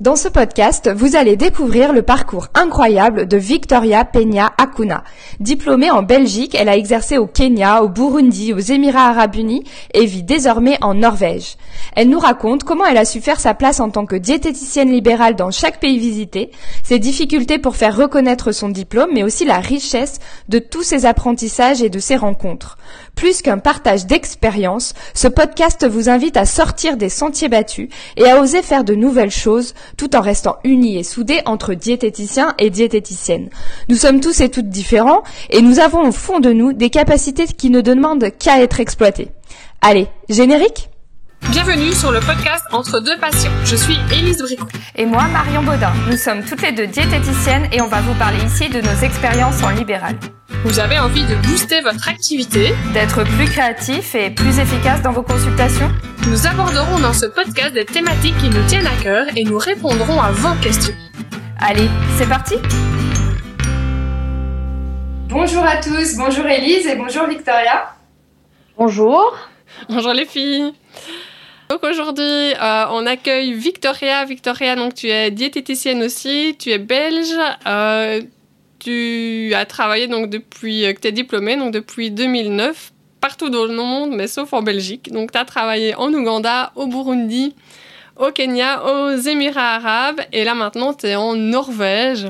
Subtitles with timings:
[0.00, 5.04] Dans ce podcast, vous allez découvrir le parcours incroyable de Victoria Peña Akuna.
[5.38, 9.62] Diplômée en Belgique, elle a exercé au Kenya, au Burundi, aux Émirats arabes unis
[9.92, 11.56] et vit désormais en Norvège.
[11.94, 15.36] Elle nous raconte comment elle a su faire sa place en tant que diététicienne libérale
[15.36, 16.50] dans chaque pays visité,
[16.82, 20.18] ses difficultés pour faire reconnaître son diplôme, mais aussi la richesse
[20.48, 22.78] de tous ses apprentissages et de ses rencontres.
[23.14, 28.40] Plus qu'un partage d'expériences, ce podcast vous invite à sortir des sentiers battus et à
[28.40, 33.50] oser faire de nouvelles choses tout en restant unis et soudés entre diététiciens et diététiciennes.
[33.88, 37.46] Nous sommes tous et toutes différents et nous avons au fond de nous des capacités
[37.46, 39.28] qui ne demandent qu'à être exploitées.
[39.80, 40.88] Allez, générique?
[41.50, 43.50] Bienvenue sur le podcast Entre deux passions.
[43.64, 44.66] Je suis Élise Bricot.
[44.96, 45.92] Et moi, Marion Baudin.
[46.10, 49.62] Nous sommes toutes les deux diététiciennes et on va vous parler ici de nos expériences
[49.62, 50.16] en libéral.
[50.64, 55.22] Vous avez envie de booster votre activité, d'être plus créatif et plus efficace dans vos
[55.22, 55.90] consultations?
[56.28, 60.20] Nous aborderons dans ce podcast des thématiques qui nous tiennent à cœur et nous répondrons
[60.20, 60.94] à vos questions.
[61.60, 62.56] Allez, c'est parti
[65.28, 67.94] Bonjour à tous, bonjour Élise et bonjour Victoria.
[68.78, 69.36] Bonjour.
[69.88, 70.72] Bonjour les filles.
[71.70, 74.24] Donc aujourd'hui, euh, on accueille Victoria.
[74.26, 77.34] Victoria, donc tu es diététicienne aussi, tu es belge,
[77.66, 78.20] euh,
[78.78, 83.64] tu as travaillé donc depuis euh, que tu es diplômée, donc depuis 2009, partout dans
[83.64, 85.10] le monde, mais sauf en Belgique.
[85.10, 87.54] Donc tu as travaillé en Ouganda, au Burundi,
[88.16, 92.28] au Kenya, aux Émirats arabes, et là maintenant tu es en Norvège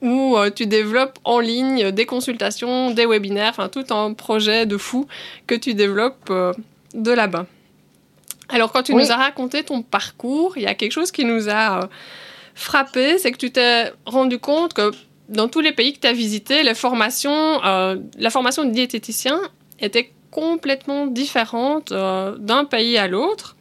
[0.00, 5.08] où tu développes en ligne des consultations, des webinaires, enfin tout un projet de fou
[5.48, 6.32] que tu développes
[6.94, 7.46] de là-bas.
[8.48, 11.48] Alors, quand tu nous as raconté ton parcours, il y a quelque chose qui nous
[11.48, 11.86] a euh,
[12.54, 14.90] frappé, c'est que tu t'es rendu compte que
[15.28, 19.38] dans tous les pays que tu as visités, les formations, euh, la formation de diététicien
[19.80, 23.54] était complètement différente euh, d'un pays à l'autre.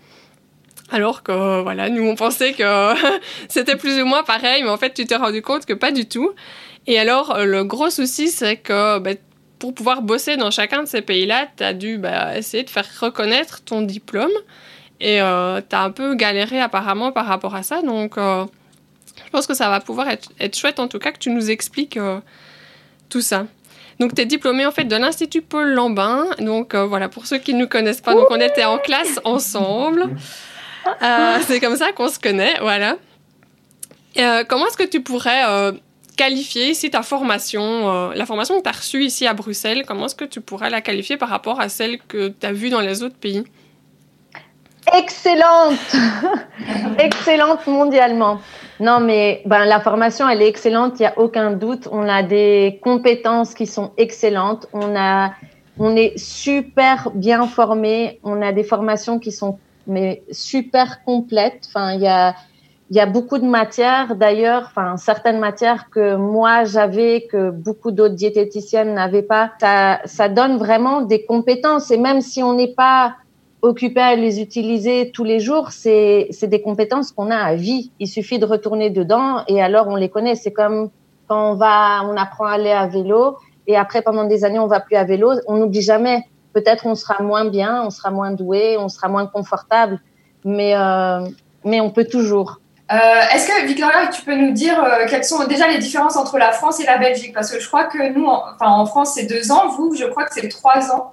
[0.90, 2.94] Alors que, voilà, nous, on pensait que
[3.50, 6.08] c'était plus ou moins pareil, mais en fait, tu t'es rendu compte que pas du
[6.08, 6.32] tout.
[6.86, 9.12] Et alors, le gros souci, c'est que bah,
[9.60, 12.88] pour pouvoir bosser dans chacun de ces pays-là, tu as dû bah, essayer de faire
[13.02, 14.32] reconnaître ton diplôme.
[15.00, 17.82] Et euh, tu as un peu galéré apparemment par rapport à ça.
[17.82, 18.46] Donc, euh,
[19.26, 21.98] je pense que ça va pouvoir être, chouette en tout cas que tu nous expliques
[21.98, 22.20] euh,
[23.10, 23.46] tout ça.
[24.00, 26.26] Donc, tu es diplômé en fait de l'Institut Paul Lambin.
[26.40, 30.10] Donc, voilà, pour ceux qui ne nous connaissent pas, donc on était en classe ensemble.
[31.48, 32.98] C'est comme ça qu'on se connaît, voilà.
[34.48, 35.74] comment est-ce que tu pourrais
[36.16, 40.16] qualifier ici ta formation, la formation que tu as reçue ici à Bruxelles, comment est-ce
[40.16, 43.02] que tu pourrais la qualifier par rapport à celle que tu as vue dans les
[43.02, 43.46] autres pays?
[44.94, 45.96] Excellente,
[47.00, 48.40] excellente mondialement.
[48.80, 51.88] Non, mais ben, la formation, elle est excellente, il n'y a aucun doute.
[51.92, 54.68] On a des compétences qui sont excellentes.
[54.74, 55.32] On, a,
[55.80, 58.20] on est super bien formés.
[58.24, 61.68] On a des formations qui sont mais super complètes.
[61.68, 62.36] Enfin, il y a,
[62.92, 68.16] y a beaucoup de matières, d'ailleurs, enfin, certaines matières que moi j'avais, que beaucoup d'autres
[68.16, 69.54] diététiciennes n'avaient pas.
[70.06, 71.90] Ça donne vraiment des compétences.
[71.90, 73.16] Et même si on n'est pas
[73.62, 77.92] occupé à les utiliser tous les jours, c'est des compétences qu'on a à vie.
[78.00, 80.36] Il suffit de retourner dedans et alors on les connaît.
[80.36, 80.90] C'est comme
[81.28, 84.68] quand on va, on apprend à aller à vélo et après pendant des années on
[84.68, 85.34] va plus à vélo.
[85.48, 86.24] On n'oublie jamais.
[86.54, 90.00] Peut-être on sera moins bien, on sera moins doué, on sera moins confortable,
[90.44, 91.20] mais euh,
[91.64, 92.60] mais on peut toujours.
[92.90, 92.96] Euh,
[93.34, 96.54] Est-ce que Victoria, tu peux nous dire euh, quelles sont déjà les différences entre la
[96.54, 97.34] France et la Belgique?
[97.34, 99.68] Parce que je crois que nous, en, enfin en France, c'est deux ans.
[99.68, 101.12] Vous, je crois que c'est trois ans.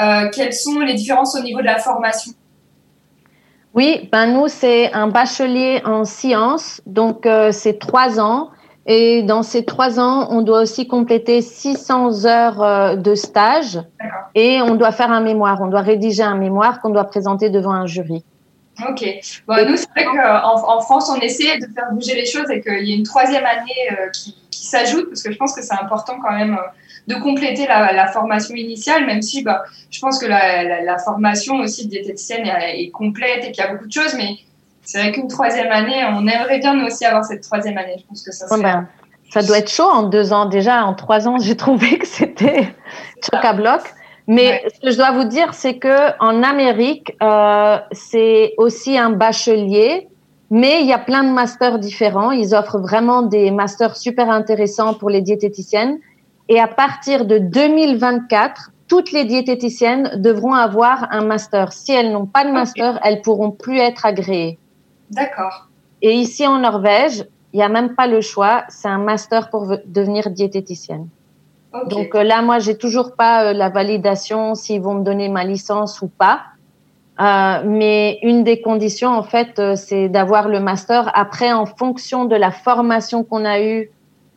[0.00, 2.32] Euh, quelles sont les différences au niveau de la formation?
[3.74, 8.50] Oui, ben nous, c'est un bachelier en sciences, donc euh, c'est trois ans.
[8.86, 13.80] Et dans ces trois ans, on doit aussi compléter 600 heures euh, de stage
[14.34, 15.60] et on doit faire un mémoire.
[15.62, 18.22] On doit rédiger un mémoire qu'on doit présenter devant un jury.
[18.88, 19.04] Ok.
[19.46, 22.60] Bon, nous, c'est vrai qu'en en France, on essaie de faire bouger les choses et
[22.60, 25.74] qu'il y a une troisième année qui, qui s'ajoute parce que je pense que c'est
[25.80, 26.58] important quand même
[27.06, 31.90] de compléter la, formation initiale, même si bah, je pense que la, formation aussi de
[31.90, 34.36] diététicienne est, complète et qu'il y a beaucoup de choses, mais
[34.82, 37.96] c'est vrai qu'une troisième année, on aimerait bien nous aussi avoir cette troisième année.
[37.98, 38.86] Je pense que ça ben,
[39.30, 40.46] ça doit être chaud en deux ans.
[40.46, 42.68] Déjà, en trois ans, j'ai trouvé que c'était
[43.22, 43.80] choc à bloc.
[44.26, 49.10] Mais ce que je dois vous dire, c'est que en Amérique, euh, c'est aussi un
[49.10, 50.08] bachelier,
[50.50, 52.30] mais il y a plein de masters différents.
[52.30, 55.98] Ils offrent vraiment des masters super intéressants pour les diététiciennes.
[56.48, 61.72] Et à partir de 2024, toutes les diététiciennes devront avoir un master.
[61.72, 64.58] Si elles n'ont pas de master, elles pourront plus être agréées.
[65.10, 65.68] D'accord.
[66.02, 68.64] Et ici en Norvège, il n'y a même pas le choix.
[68.68, 71.08] C'est un master pour devenir diététicienne.
[71.88, 75.44] Donc euh, là, moi, j'ai toujours pas euh, la validation s'ils vont me donner ma
[75.44, 76.42] licence ou pas.
[77.20, 81.10] Euh, mais une des conditions, en fait, c'est d'avoir le master.
[81.14, 83.90] Après, en fonction de la formation qu'on a eue,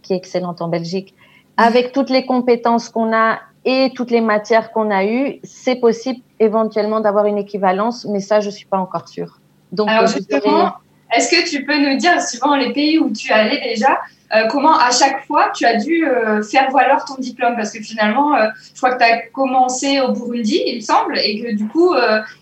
[0.04, 1.16] qui est excellente en Belgique,
[1.58, 6.22] avec toutes les compétences qu'on a et toutes les matières qu'on a eues, c'est possible
[6.40, 9.40] éventuellement d'avoir une équivalence, mais ça, je suis pas encore sûre.
[9.72, 10.74] Donc, Alors, justement,
[11.14, 14.00] est-ce que tu peux nous dire, suivant les pays où tu es allé déjà,
[14.36, 17.56] euh, comment à chaque fois tu as dû euh, faire valoir ton diplôme?
[17.56, 21.18] Parce que finalement, euh, je crois que tu as commencé au Burundi, il me semble,
[21.18, 21.94] et que du coup,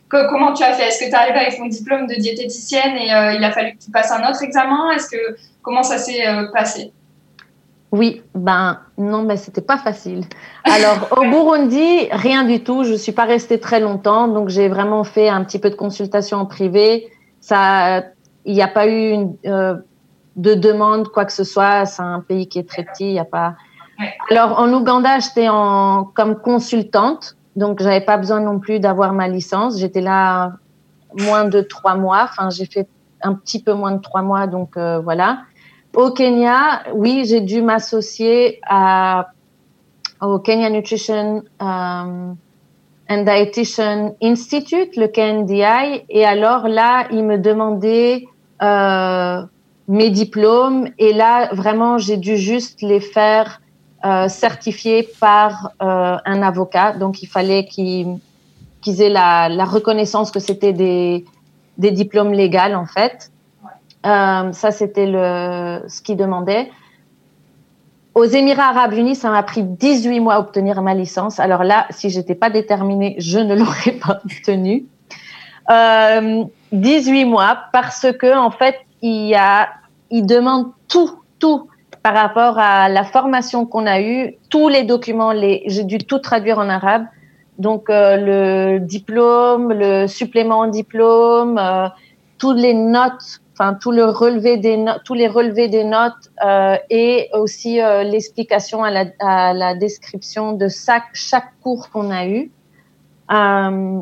[0.10, 0.88] comment tu as fait?
[0.88, 3.84] Est-ce que tu es arrivé avec ton diplôme de diététicienne et il a fallu que
[3.84, 4.92] tu passes un autre examen?
[4.92, 6.24] Est-ce que comment ça s'est
[6.54, 6.92] passé?
[7.96, 10.26] Oui, ben non, mais c'était pas facile.
[10.64, 12.84] Alors au Burundi, rien du tout.
[12.84, 16.40] Je suis pas restée très longtemps, donc j'ai vraiment fait un petit peu de consultation
[16.40, 17.08] en privé.
[17.40, 18.04] Ça,
[18.44, 19.36] il n'y a pas eu une,
[20.36, 21.86] de demande, quoi que ce soit.
[21.86, 23.56] C'est un pays qui est très petit, il n'y a pas.
[24.30, 29.28] Alors, en Ouganda, j'étais en, comme consultante, donc j'avais pas besoin non plus d'avoir ma
[29.28, 29.80] licence.
[29.80, 30.54] J'étais là
[31.18, 32.24] moins de trois mois.
[32.30, 32.88] Enfin, j'ai fait
[33.22, 35.40] un petit peu moins de trois mois, donc euh, voilà.
[35.96, 38.60] Au Kenya, oui, j'ai dû m'associer
[40.22, 42.36] au Kenya Nutrition um,
[43.10, 48.26] and Dietitian Institute, le KNDI, et alors là, ils me demandaient
[48.62, 49.42] euh,
[49.88, 53.62] mes diplômes et là vraiment j'ai dû juste les faire
[54.04, 56.94] euh, certifier par euh, un avocat.
[56.94, 58.20] Donc il fallait qu'ils
[58.86, 61.24] aient la, la, reconnaissance que c'était des,
[61.78, 63.32] des diplômes légaux en fait
[64.06, 66.70] euh, ça c'était le ce qu'ils demandaient
[68.16, 71.42] aux Émirats Arabes Unis, ça m'a pris 18 mois à obtenir ma licence.
[71.42, 74.86] Alors là, si j'étais pas déterminée, je ne l'aurais pas obtenue.
[75.70, 79.70] Euh, 18 mois parce que en fait, il y a,
[80.12, 81.68] il demande tout, tout
[82.04, 86.60] par rapport à la formation qu'on a eue, tous les documents, j'ai dû tout traduire
[86.60, 87.06] en arabe.
[87.58, 91.88] Donc euh, le diplôme, le supplément en diplôme, euh,
[92.38, 96.76] toutes les notes, enfin tout le relevé des notes, tous les relevés des notes euh,
[96.90, 98.92] et aussi euh, l'explication à
[99.54, 101.06] la, description de chaque,
[101.64, 102.52] cours qu'on a eu.
[103.32, 104.02] Euh,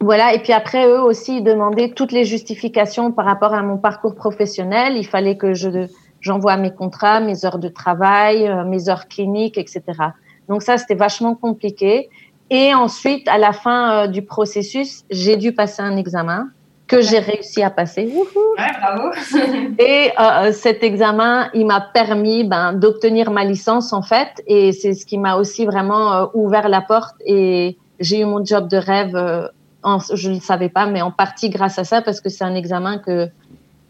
[0.00, 3.76] voilà, et puis après, eux aussi, ils demandaient toutes les justifications par rapport à mon
[3.76, 4.96] parcours professionnel.
[4.96, 5.86] Il fallait que je
[6.22, 9.82] j'envoie mes contrats, mes heures de travail, mes heures cliniques, etc.
[10.48, 12.08] Donc ça, c'était vachement compliqué.
[12.48, 16.48] Et ensuite, à la fin du processus, j'ai dû passer un examen
[16.90, 18.12] que j'ai réussi à passer.
[18.12, 19.10] Ouais, bravo.
[19.78, 24.94] et euh, cet examen, il m'a permis ben, d'obtenir ma licence en fait, et c'est
[24.94, 27.14] ce qui m'a aussi vraiment ouvert la porte.
[27.24, 29.16] Et j'ai eu mon job de rêve
[30.14, 32.54] je ne le savais pas, mais en partie grâce à ça, parce que c'est un
[32.54, 33.28] examen que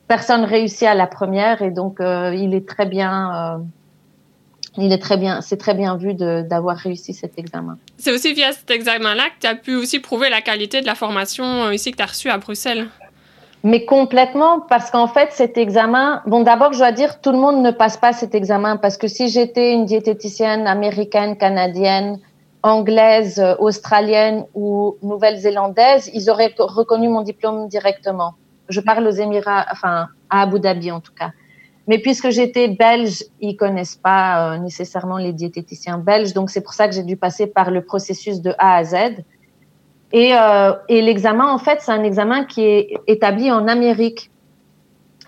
[0.09, 3.63] personne réussit à la première, et donc euh, il est très bien.
[4.79, 7.77] Il est très bien, c'est très bien vu d'avoir réussi cet examen.
[7.99, 10.95] C'est aussi via cet examen-là que tu as pu aussi prouver la qualité de la
[10.95, 12.87] formation euh, ici que tu as reçue à Bruxelles.
[13.63, 17.63] Mais complètement, parce qu'en fait, cet examen, bon, d'abord, je dois dire, tout le monde
[17.63, 22.19] ne passe pas cet examen, parce que si j'étais une diététicienne américaine, canadienne,
[22.63, 28.35] anglaise, euh, australienne ou nouvelle-zélandaise, ils auraient reconnu mon diplôme directement.
[28.69, 31.33] Je parle aux Émirats, enfin à Abu Dhabi en tout cas.
[31.89, 36.75] Mais puisque j'étais belge, ils connaissent pas euh, nécessairement les diététiciens belges, donc c'est pour
[36.75, 38.97] ça que j'ai dû passer par le processus de A à Z.
[40.13, 44.31] Et, euh, et l'examen, en fait, c'est un examen qui est établi en Amérique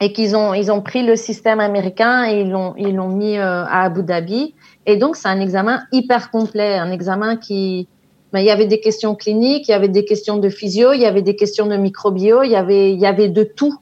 [0.00, 3.36] et qu'ils ont ils ont pris le système américain et ils l'ont ils l'ont mis
[3.36, 4.54] à Abu Dhabi.
[4.86, 7.86] Et donc, c'est un examen hyper complet, un examen qui,
[8.32, 11.00] ben, il y avait des questions cliniques, il y avait des questions de physio, il
[11.00, 13.76] y avait des questions de microbio, il y avait, il y avait de tout.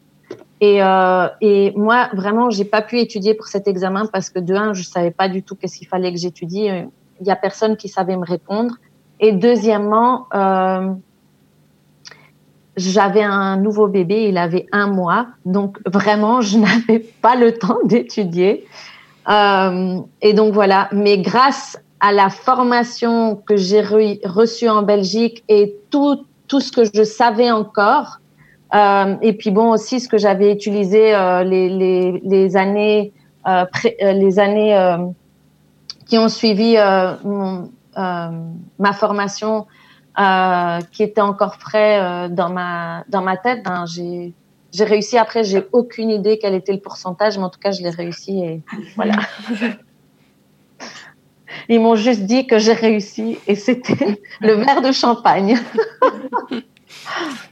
[0.60, 4.54] Et, euh, et moi, vraiment, j'ai pas pu étudier pour cet examen parce que de
[4.54, 6.68] un, je savais pas du tout qu'est-ce qu'il fallait que j'étudie.
[7.20, 8.74] Il y a personne qui savait me répondre.
[9.20, 10.92] Et deuxièmement, euh,
[12.76, 17.78] j'avais un nouveau bébé, il avait un mois, donc vraiment, je n'avais pas le temps
[17.84, 18.66] d'étudier.
[19.28, 25.76] Euh, et donc voilà, mais grâce à la formation que j'ai reçue en Belgique et
[25.90, 28.20] tout ce que je savais encore,
[28.74, 33.12] euh, et puis bon aussi ce que j'avais utilisé euh, les, les, les, années,
[33.46, 33.64] euh,
[34.00, 34.96] les années
[36.06, 36.76] qui ont suivi
[37.24, 39.66] mon, ma formation,
[40.92, 44.32] qui était encore frais dans ma dans ma tête, ben, j'ai
[44.72, 45.18] j'ai réussi.
[45.18, 48.40] Après, j'ai aucune idée quel était le pourcentage, mais en tout cas, je l'ai réussi
[48.40, 48.62] et
[48.96, 49.14] voilà.
[51.68, 55.58] Ils m'ont juste dit que j'ai réussi et c'était le verre de champagne.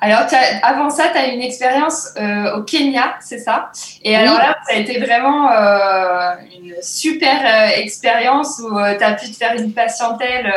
[0.00, 0.26] Alors,
[0.62, 3.70] avant ça, tu as eu une expérience euh, au Kenya, c'est ça?
[4.02, 9.14] Et alors là, ça a été vraiment euh, une super euh, expérience où tu as
[9.14, 10.52] pu te faire une patientèle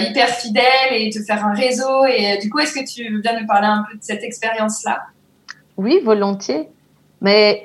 [0.00, 2.06] hyper fidèle et te faire un réseau.
[2.06, 5.00] Et du coup, est-ce que tu veux bien nous parler un peu de cette expérience-là?
[5.76, 6.68] Oui, volontiers.
[7.20, 7.62] Mais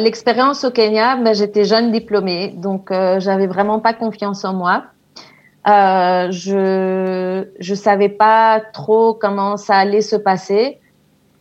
[0.00, 4.84] l'expérience au Kenya, ben, j'étais jeune diplômée, donc j'avais vraiment pas confiance en moi.
[5.68, 10.80] Euh, je je savais pas trop comment ça allait se passer.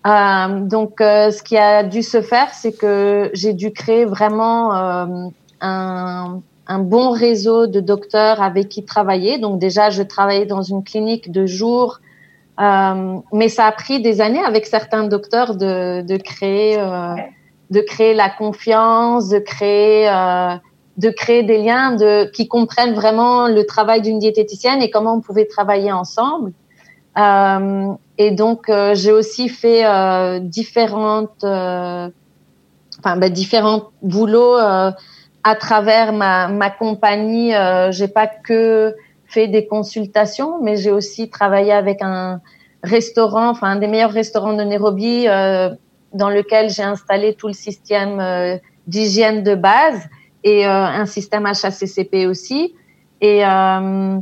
[0.06, 4.76] Euh, donc euh, ce qui a dû se faire, c'est que j'ai dû créer vraiment
[4.76, 5.06] euh,
[5.62, 9.40] un, un bon réseau de docteurs avec qui travailler.
[9.40, 12.00] Donc déjà, je travaillais dans une clinique de jour.
[12.60, 16.78] mais ça a pris des années avec certains docteurs de, de créer
[17.72, 20.56] de créer la confiance, de créer, euh,
[21.02, 25.22] de créer des liens de, qui comprennent vraiment le travail d'une diététicienne et comment on
[25.22, 26.54] pouvait travailler ensemble.
[27.18, 32.08] Euh, et donc, euh, j'ai aussi fait euh, différentes, euh,
[33.00, 37.52] enfin, ben, différents boulots à travers ma, ma compagnie.
[37.90, 42.42] j'ai pas que fait des consultations, mais j'ai aussi travaillé avec un
[42.84, 45.26] restaurant, enfin un des meilleurs restaurants de Nairobi,
[46.14, 50.02] dans lequel j'ai installé tout le système euh, d'hygiène de base
[50.44, 52.74] et euh, un système HACCP aussi.
[53.22, 54.18] Et euh,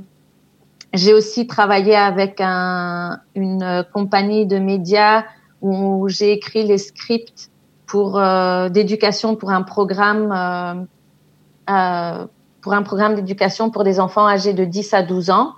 [0.94, 5.24] j'ai aussi travaillé avec un, une compagnie de médias
[5.62, 7.50] où j'ai écrit les scripts
[7.86, 8.22] pour
[8.70, 10.88] d'éducation pour un programme
[12.62, 15.54] pour un programme d'éducation pour des enfants âgés de 10 à 12 ans.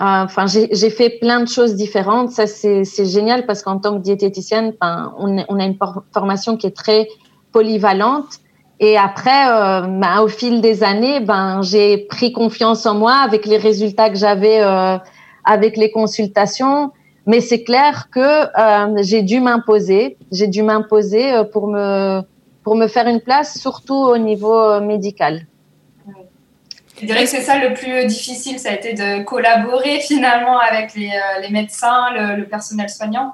[0.00, 2.30] Euh, enfin, j'ai fait plein de choses différentes.
[2.30, 5.76] Ça, c'est génial parce qu'en tant que diététicienne, on, a une
[6.14, 7.06] formation qui est très
[7.52, 8.38] polyvalente.
[8.82, 13.44] Et après, euh, ben, au fil des années, ben, j'ai pris confiance en moi avec
[13.44, 14.96] les résultats que j'avais euh,
[15.44, 16.90] avec les consultations.
[17.26, 20.16] Mais c'est clair que euh, j'ai dû m'imposer.
[20.32, 22.22] J'ai dû m'imposer pour me
[22.64, 25.46] pour me faire une place, surtout au niveau médical.
[27.00, 30.94] Je dirais que c'est ça le plus difficile, ça a été de collaborer finalement avec
[30.94, 33.32] les, médecins, le, personnel soignant.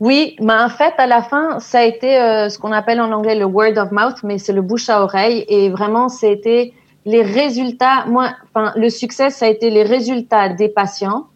[0.00, 3.12] Oui, mais en fait, à la fin, ça a été euh, ce qu'on appelle en
[3.12, 5.44] anglais le word of mouth, mais c'est le bouche à oreille.
[5.48, 6.72] Et vraiment, c'était
[7.04, 8.04] les résultats.
[8.06, 11.26] Moi, enfin, le succès, ça a été les résultats des patients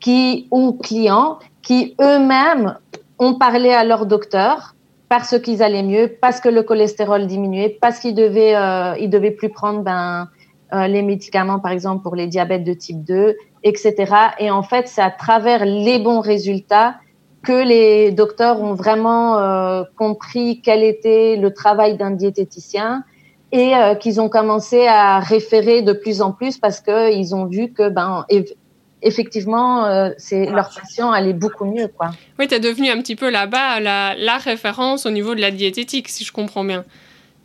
[0.00, 2.76] qui ou clients qui eux-mêmes
[3.18, 4.74] ont parlé à leur docteur
[5.08, 9.30] parce qu'ils allaient mieux, parce que le cholestérol diminuait, parce qu'ils devaient, euh, ils devaient
[9.30, 10.28] plus prendre ben,
[10.74, 13.94] euh, les médicaments, par exemple, pour les diabètes de type 2, etc.
[14.38, 16.96] Et en fait, c'est à travers les bons résultats
[17.48, 23.04] que les docteurs ont vraiment euh, compris quel était le travail d'un diététicien
[23.52, 27.72] et euh, qu'ils ont commencé à référer de plus en plus parce qu'ils ont vu
[27.72, 28.26] que ben
[29.00, 32.10] effectivement euh, c'est leur patient allait beaucoup mieux quoi.
[32.38, 35.50] Oui, tu es devenu un petit peu là-bas la, la référence au niveau de la
[35.50, 36.84] diététique si je comprends bien.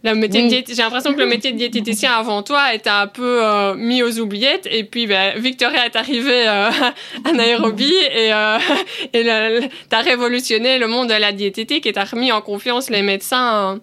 [0.04, 0.64] Oui.
[0.68, 4.20] J'ai l'impression que le métier de diététicien avant toi était un peu euh, mis aux
[4.20, 4.68] oubliettes.
[4.70, 6.70] Et puis, ben, Victoria est arrivée euh,
[7.26, 8.58] à Nairobi et euh,
[9.90, 13.02] tu as révolutionné le monde de la diététique et tu as remis en confiance les
[13.02, 13.80] médecins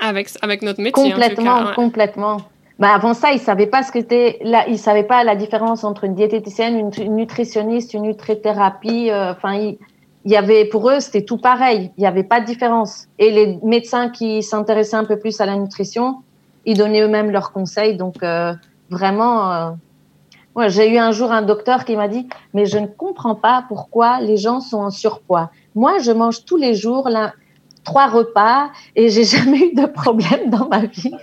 [0.00, 1.10] avec, avec notre métier.
[1.10, 1.74] Complètement, en tout cas, ouais.
[1.74, 2.36] complètement.
[2.80, 4.38] Ben avant ça, ils savaient pas ce que c'était.
[4.42, 9.10] Là, ils savaient pas la différence entre une diététicienne, une nutritionniste, une nutrithérapie.
[9.12, 9.78] Enfin, ils
[10.24, 13.06] il y avait pour eux c'était tout pareil, il n'y avait pas de différence.
[13.18, 16.22] Et les médecins qui s'intéressaient un peu plus à la nutrition,
[16.64, 17.96] ils donnaient eux-mêmes leurs conseils.
[17.96, 18.52] Donc euh,
[18.90, 19.70] vraiment, euh,
[20.68, 24.20] j'ai eu un jour un docteur qui m'a dit mais je ne comprends pas pourquoi
[24.20, 25.50] les gens sont en surpoids.
[25.74, 27.32] Moi, je mange tous les jours là,
[27.84, 31.14] trois repas et j'ai jamais eu de problème dans ma vie.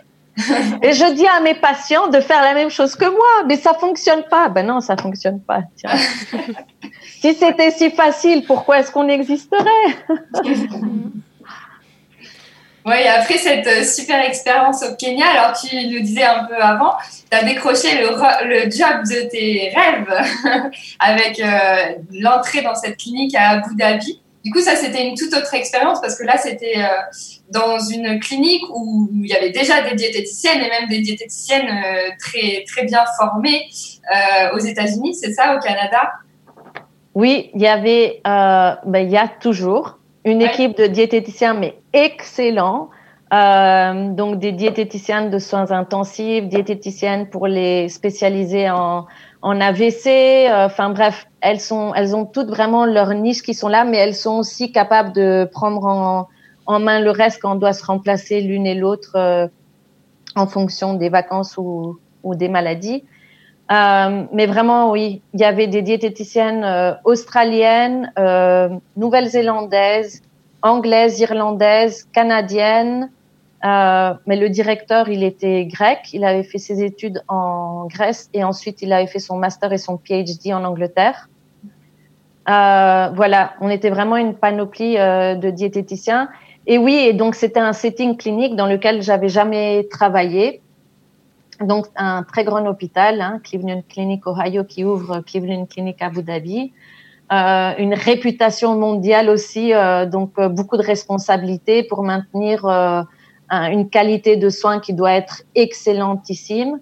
[0.82, 3.74] Et je dis à mes patients de faire la même chose que moi, mais ça
[3.74, 4.50] fonctionne pas.
[4.50, 5.62] Ben non, ça fonctionne pas.
[5.78, 5.92] Tiens.
[7.22, 9.64] si c'était si facile, pourquoi est-ce qu'on existerait?
[12.88, 16.94] Oui, après cette super expérience au Kenya, alors tu nous disais un peu avant,
[17.32, 18.10] tu as décroché le,
[18.48, 24.22] le, job de tes rêves avec euh, l'entrée dans cette clinique à Abu Dhabi.
[24.46, 26.88] Du coup, ça, c'était une toute autre expérience parce que là, c'était euh,
[27.50, 32.12] dans une clinique où il y avait déjà des diététiciennes et même des diététiciennes euh,
[32.20, 33.66] très, très bien formées
[34.14, 36.12] euh, aux États-Unis, c'est ça, au Canada?
[37.16, 40.50] Oui, il y avait, ben, il y a toujours une ouais.
[40.50, 42.92] équipe de diététiciens, mais excellents.
[43.32, 49.08] donc, des diététiciennes de soins intensifs, diététiciennes pour les spécialiser en,
[49.46, 50.50] en AVC.
[50.52, 54.16] Enfin bref, elles sont, elles ont toutes vraiment leur niche qui sont là, mais elles
[54.16, 56.28] sont aussi capables de prendre en,
[56.66, 59.48] en main le reste quand on doit se remplacer l'une et l'autre euh,
[60.36, 63.04] en fonction des vacances ou, ou des maladies.
[63.72, 68.12] Euh, mais vraiment, oui, il y avait des diététiciennes euh, australiennes,
[68.98, 70.24] nouvelle-zélandaises,
[70.64, 73.12] anglaises, irlandaises, canadiennes,
[73.66, 76.10] Euh, mais le directeur, il était grec.
[76.14, 79.78] Il avait fait ses études en Grèce et ensuite il avait fait son master et
[79.78, 81.30] son PhD en Angleterre.
[82.48, 86.30] Euh, voilà, on était vraiment une panoplie euh, de diététiciens.
[86.68, 90.62] Et oui, et donc c'était un setting clinique dans lequel j'avais jamais travaillé.
[91.60, 96.72] Donc un très grand hôpital, hein, Cleveland Clinic Ohio, qui ouvre Cleveland Clinic Abu Dhabi.
[97.32, 99.72] Une réputation mondiale aussi,
[100.12, 102.68] donc beaucoup de responsabilités pour maintenir
[103.52, 106.80] une qualité de soins qui doit être excellentissime.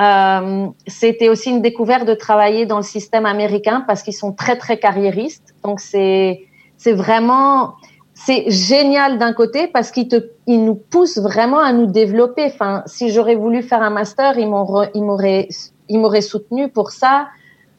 [0.00, 4.56] Euh, c'était aussi une découverte de travailler dans le système américain parce qu'ils sont très
[4.56, 5.54] très carriéristes.
[5.64, 6.46] Donc c'est
[6.76, 7.74] c'est vraiment
[8.14, 12.44] c'est génial d'un côté parce qu'ils te ils nous poussent vraiment à nous développer.
[12.44, 15.48] Enfin, si j'aurais voulu faire un master, ils m'auraient
[15.88, 17.28] ils m'auraient soutenu pour ça.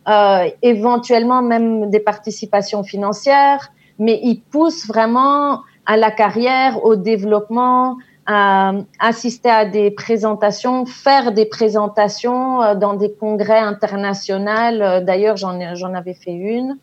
[0.07, 7.97] Euh, éventuellement même des participations financières, mais ils poussent vraiment à la carrière, au développement,
[8.31, 14.51] à assister à des présentations, faire des présentations euh, dans des congrès internationaux.
[14.51, 16.77] Euh, d'ailleurs, j'en avais fait une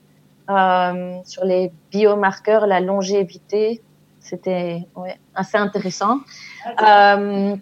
[0.51, 3.81] euh, sur les biomarqueurs, la longévité.
[4.19, 4.89] C'était
[5.37, 6.19] assez intéressant.
[6.83, 7.55] Euh,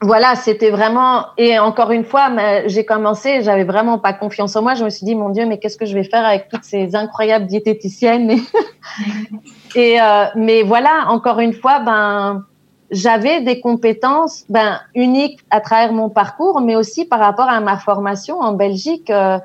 [0.00, 2.30] voilà, c'était vraiment et encore une fois,
[2.64, 4.74] j'ai commencé, j'avais vraiment pas confiance en moi.
[4.74, 6.96] Je me suis dit mon Dieu, mais qu'est-ce que je vais faire avec toutes ces
[6.96, 8.30] incroyables diététiciennes?
[9.74, 12.46] Et, euh, mais voilà, encore une fois, ben
[12.90, 17.78] j'avais des compétences ben, uniques à travers mon parcours, mais aussi par rapport à ma
[17.78, 19.10] formation en Belgique.
[19.10, 19.38] Euh,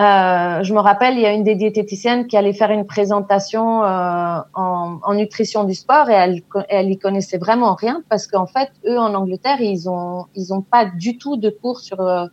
[0.00, 3.84] euh, je me rappelle, il y a une des diététiciennes qui allait faire une présentation
[3.84, 8.46] euh, en, en, nutrition du sport et elle, elle y connaissait vraiment rien parce qu'en
[8.46, 12.26] fait, eux en Angleterre, ils ont ils ont pas du tout de cours sur euh,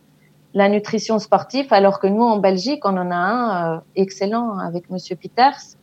[0.54, 4.90] la nutrition sportive, alors que nous en Belgique, on en a un euh, excellent avec
[4.90, 5.76] Monsieur Peters.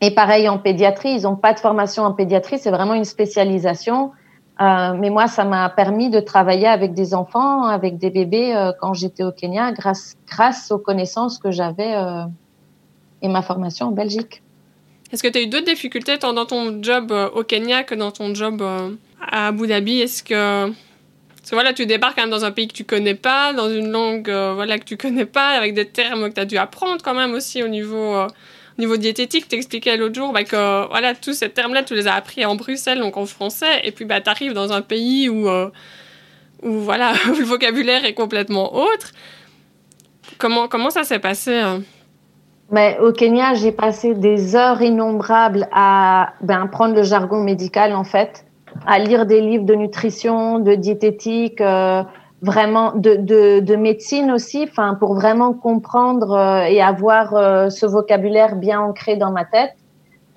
[0.00, 4.12] Et pareil en pédiatrie, ils n'ont pas de formation en pédiatrie, c'est vraiment une spécialisation.
[4.60, 8.72] Euh, mais moi, ça m'a permis de travailler avec des enfants, avec des bébés euh,
[8.78, 12.24] quand j'étais au Kenya, grâce, grâce aux connaissances que j'avais euh,
[13.22, 14.42] et ma formation en Belgique.
[15.12, 18.10] Est-ce que tu as eu d'autres difficultés tant dans ton job au Kenya que dans
[18.10, 18.62] ton job
[19.20, 20.00] à Abu Dhabi?
[20.00, 23.14] Est-ce que parce que voilà, tu débarques quand même dans un pays que tu connais
[23.14, 26.44] pas, dans une langue voilà que tu connais pas, avec des termes que tu as
[26.44, 28.14] dû apprendre quand même aussi au niveau
[28.80, 32.44] niveau diététique, t'expliquais l'autre jour bah, que voilà, tous ces termes-là, tu les as appris
[32.44, 35.70] en Bruxelles, donc en français, et puis bah, tu arrives dans un pays où, euh,
[36.62, 39.12] où voilà, le vocabulaire est complètement autre.
[40.38, 41.82] Comment, comment ça s'est passé hein?
[42.72, 48.04] Mais au Kenya, j'ai passé des heures innombrables à ben, prendre le jargon médical, en
[48.04, 48.44] fait,
[48.86, 52.04] à lire des livres de nutrition, de diététique, euh,
[52.42, 57.86] vraiment de, de, de, médecine aussi, enfin pour vraiment comprendre euh, et avoir euh, ce
[57.86, 59.74] vocabulaire bien ancré dans ma tête.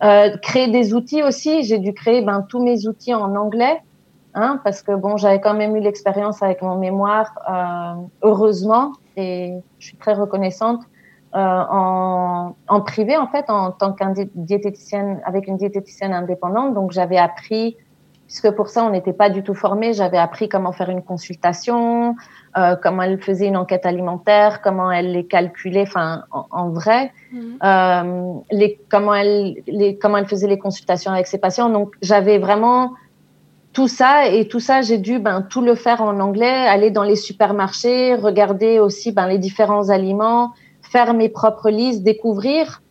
[0.03, 3.81] Euh, créer des outils aussi, j'ai dû créer ben, tous mes outils en anglais,
[4.33, 7.31] hein, parce que bon, j'avais quand même eu l'expérience avec mon mémoire,
[8.21, 10.81] heureusement, et je suis très reconnaissante.
[11.35, 17.17] En, en, privé en fait en tant qu'un diététicienne avec une diététicienne indépendante donc j'avais
[17.17, 17.75] appris
[18.27, 19.93] puisque pour ça, on n'était pas du tout formé.
[19.93, 22.15] J'avais appris comment faire une consultation,
[22.57, 27.11] euh, comment elle faisait une enquête alimentaire, comment elle les calculait, enfin, en, en, vrai,
[27.31, 27.37] mmh.
[27.63, 31.69] euh, les, comment elle, les, comment elle faisait les consultations avec ses patients.
[31.69, 32.93] Donc, j'avais vraiment
[33.73, 37.03] tout ça et tout ça, j'ai dû ben tout le faire en anglais, aller dans
[37.03, 42.83] les supermarchés, regarder aussi ben les différents aliments, faire mes propres listes, découvrir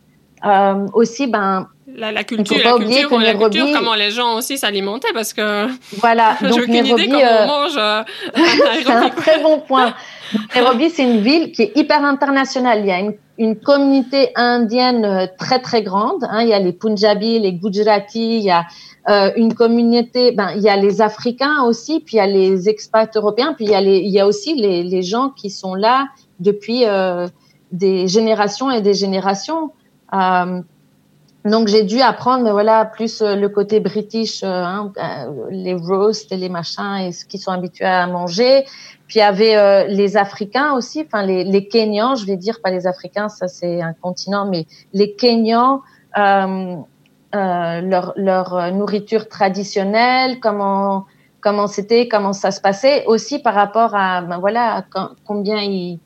[0.45, 5.13] euh, aussi ben la, la culture, la culture, la culture comment les gens aussi s'alimentaient,
[5.13, 5.67] parce que
[5.97, 7.43] voilà, j'ai aucune idée comment euh...
[7.43, 7.77] on mange.
[7.77, 8.03] Euh,
[8.83, 9.93] c'est un très bon point.
[10.55, 12.79] Nairobi, c'est une ville qui est hyper internationale.
[12.81, 16.23] Il y a une, une communauté indienne euh, très très grande.
[16.23, 16.41] Hein.
[16.41, 18.65] Il y a les Punjabis, les Gujarati, il y a
[19.09, 20.31] euh, une communauté.
[20.31, 23.65] Ben, il y a les Africains aussi, puis il y a les expats européens, puis
[23.65, 26.07] il y a les, il y a aussi les, les gens qui sont là
[26.39, 27.27] depuis euh,
[27.71, 29.71] des générations et des générations.
[30.13, 30.61] Euh,
[31.45, 36.31] donc j'ai dû apprendre, voilà, plus euh, le côté british, euh, hein, euh, les roasts
[36.31, 38.63] et les machins et ce qu'ils sont habitués à manger.
[39.07, 42.61] Puis il y avait euh, les Africains aussi, enfin les, les Kenyans, je vais dire
[42.63, 45.81] pas les Africains, ça c'est un continent, mais les Kenyans,
[46.17, 46.75] euh,
[47.33, 51.05] leur, leur nourriture traditionnelle, comment
[51.41, 54.83] comment c'était, comment ça se passait, aussi par rapport à ben voilà à
[55.25, 55.99] combien ils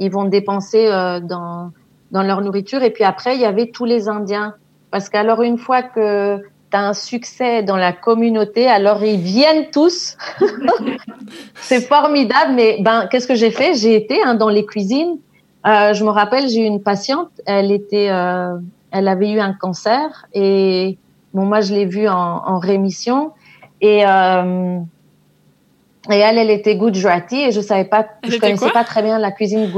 [0.00, 0.88] ils vont dépenser
[1.22, 1.70] dans
[2.10, 2.82] dans leur nourriture.
[2.82, 4.54] Et puis après, il y avait tous les Indiens.
[4.90, 6.38] Parce qu'alors, une fois que
[6.70, 10.16] tu as un succès dans la communauté, alors ils viennent tous.
[11.56, 12.52] c'est formidable.
[12.54, 13.74] Mais ben, qu'est-ce que j'ai fait?
[13.74, 15.18] J'ai été hein, dans les cuisines.
[15.66, 17.30] Euh, je me rappelle, j'ai eu une patiente.
[17.44, 18.56] Elle était, euh,
[18.90, 20.98] elle avait eu un cancer et
[21.34, 23.32] bon, moi, je l'ai vue en, en, rémission.
[23.80, 24.78] Et, euh,
[26.10, 29.30] et elle, elle était Gujarati et je savais pas, je connaissais pas très bien la
[29.30, 29.70] cuisine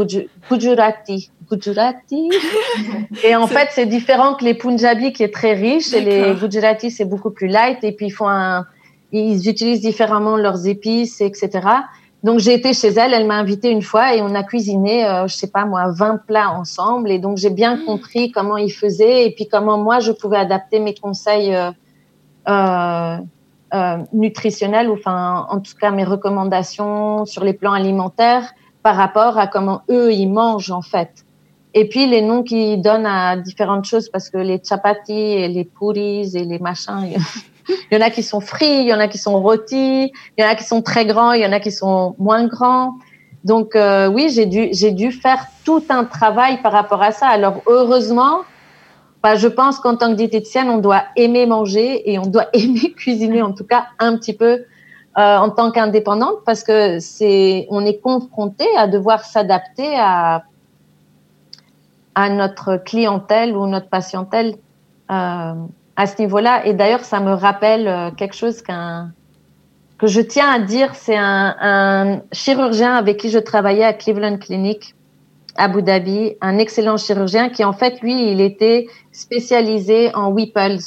[0.49, 1.31] Gujarati.
[1.51, 2.31] Gujarati.
[3.25, 6.91] et en fait, c'est différent que les Punjabi qui est très riche et les Gujarati
[6.91, 8.67] c'est beaucoup plus light et puis ils font un,
[9.13, 11.51] ils utilisent différemment leurs épices, etc.
[12.23, 15.27] Donc j'ai été chez elle, elle m'a invité une fois et on a cuisiné, euh,
[15.27, 17.85] je sais pas moi, 20 plats ensemble et donc j'ai bien mmh.
[17.85, 21.71] compris comment ils faisaient et puis comment moi je pouvais adapter mes conseils euh,
[22.49, 23.17] euh,
[23.75, 28.53] euh, nutritionnels, ou enfin en tout cas mes recommandations sur les plans alimentaires
[28.83, 31.25] par rapport à comment eux ils mangent en fait.
[31.73, 35.65] Et puis les noms qu'ils donnent à différentes choses parce que les chapatis et les
[35.65, 37.15] puris et les machins,
[37.91, 40.43] Il y en a qui sont frits, il y en a qui sont rôtis, il
[40.43, 42.95] y en a qui sont très grands, il y en a qui sont moins grands.
[43.45, 47.29] Donc euh, oui, j'ai dû j'ai dû faire tout un travail par rapport à ça.
[47.29, 48.41] Alors heureusement,
[49.23, 52.93] bah, je pense qu'en tant que diététicienne, on doit aimer manger et on doit aimer
[52.93, 54.65] cuisiner en tout cas un petit peu
[55.19, 60.45] euh, en tant qu'indépendante parce que c'est on est confronté à devoir s'adapter à
[62.15, 64.57] à notre clientèle ou notre patientèle.
[65.11, 65.55] Euh,
[66.01, 66.67] à ce niveau-là.
[66.67, 69.13] Et d'ailleurs, ça me rappelle euh, quelque chose qu'un
[69.99, 74.39] que je tiens à dire, c'est un, un, chirurgien avec qui je travaillais à Cleveland
[74.39, 74.95] Clinic,
[75.57, 80.79] Abu Dhabi, un excellent chirurgien qui en fait lui, il était spécialisé en Whipples.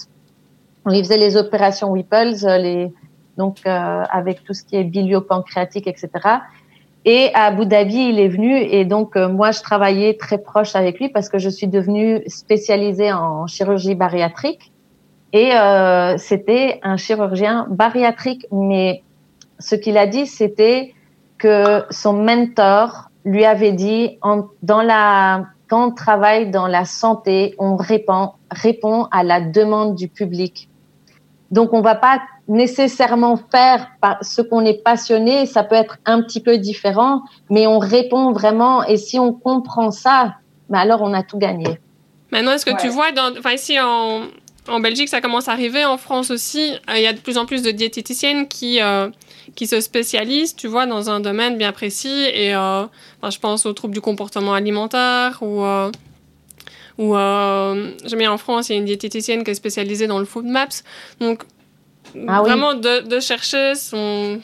[0.89, 2.93] Il faisait les opérations Whipples, euh, les
[3.37, 6.09] donc euh, avec tout ce qui est bilio-pancréatique, etc.
[7.05, 10.99] Et à Abu Dhabi, il est venu et donc moi je travaillais très proche avec
[10.99, 14.71] lui parce que je suis devenue spécialisée en chirurgie bariatrique.
[15.33, 19.01] Et euh, c'était un chirurgien bariatrique, mais
[19.57, 20.93] ce qu'il a dit, c'était
[21.39, 27.55] que son mentor lui avait dit, en, dans la, quand on travaille dans la santé,
[27.57, 30.69] on répond, répond à la demande du public.
[31.51, 33.87] Donc, on va pas nécessairement faire
[34.21, 38.83] ce qu'on est passionné, ça peut être un petit peu différent, mais on répond vraiment.
[38.83, 40.35] Et si on comprend ça,
[40.69, 41.79] ben alors on a tout gagné.
[42.31, 44.23] Maintenant, est-ce que tu vois, dans, enfin ici en,
[44.67, 45.83] en Belgique, ça commence à arriver.
[45.85, 49.09] En France aussi, euh, il y a de plus en plus de diététiciennes qui, euh,
[49.55, 52.25] qui se spécialisent, tu vois, dans un domaine bien précis.
[52.33, 52.83] Et euh,
[53.29, 55.63] je pense aux troubles du comportement alimentaire ou...
[56.97, 57.15] ou
[58.05, 60.45] j'ai mis en France, il y a une diététicienne qui est spécialisée dans le food
[60.45, 60.67] maps.
[61.19, 61.43] Donc,
[62.27, 64.39] ah vraiment de, de, chercher son...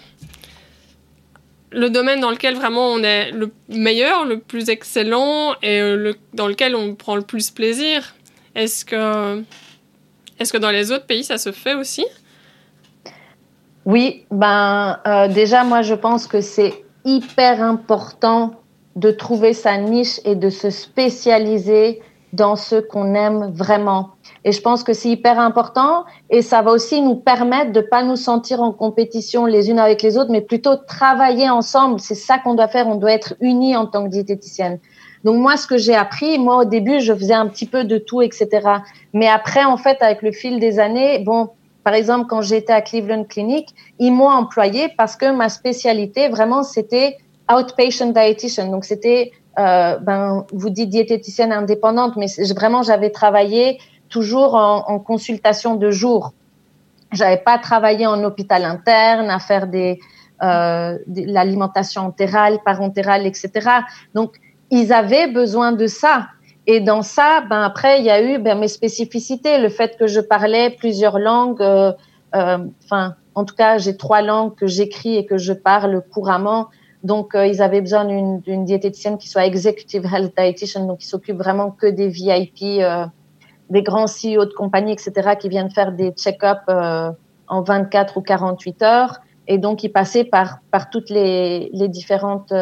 [1.71, 6.47] le domaine dans lequel vraiment on est le meilleur, le plus excellent et le, dans
[6.47, 8.15] lequel on prend le plus plaisir.
[8.55, 9.43] Est-ce que
[10.39, 12.05] est-ce que dans les autres pays, ça se fait aussi?
[13.85, 18.51] Oui, ben euh, déjà, moi, je pense que c'est hyper important
[18.95, 22.01] de trouver sa niche et de se spécialiser
[22.33, 24.11] dans ce qu'on aime vraiment.
[24.45, 28.03] Et je pense que c'est hyper important et ça va aussi nous permettre de pas
[28.03, 31.99] nous sentir en compétition les unes avec les autres, mais plutôt travailler ensemble.
[31.99, 32.87] C'est ça qu'on doit faire.
[32.87, 34.79] On doit être unis en tant que diététicienne.
[35.23, 37.97] Donc moi, ce que j'ai appris, moi au début, je faisais un petit peu de
[37.97, 38.47] tout, etc.
[39.13, 41.49] Mais après, en fait, avec le fil des années, bon,
[41.83, 46.63] par exemple, quand j'étais à Cleveland Clinic, ils m'ont employé parce que ma spécialité, vraiment,
[46.63, 47.17] c'était
[47.51, 48.67] outpatient dietitian.
[48.67, 53.79] Donc c'était, euh, ben, vous dites diététicienne indépendante, mais vraiment, j'avais travaillé
[54.09, 56.33] toujours en, consultation de jour.
[57.11, 59.99] J'avais pas travaillé en hôpital interne à faire des,
[60.43, 63.49] euh, l'alimentation entérale, parentérale, etc.
[64.13, 64.39] Donc
[64.71, 66.27] ils avaient besoin de ça.
[66.67, 70.07] Et dans ça, ben après, il y a eu ben, mes spécificités, le fait que
[70.07, 71.61] je parlais plusieurs langues.
[71.61, 71.93] Euh,
[72.35, 76.67] euh, enfin, en tout cas, j'ai trois langues que j'écris et que je parle couramment.
[77.03, 81.37] Donc, euh, ils avaient besoin d'une diététicienne qui soit executive health dietitian, donc qui s'occupe
[81.37, 82.83] vraiment que des VIP,
[83.69, 86.59] des grands CEO de compagnie, etc., qui viennent faire des check-up
[87.47, 89.19] en 24 ou 48 heures.
[89.47, 92.53] Et donc, ils passaient par par toutes les, les différentes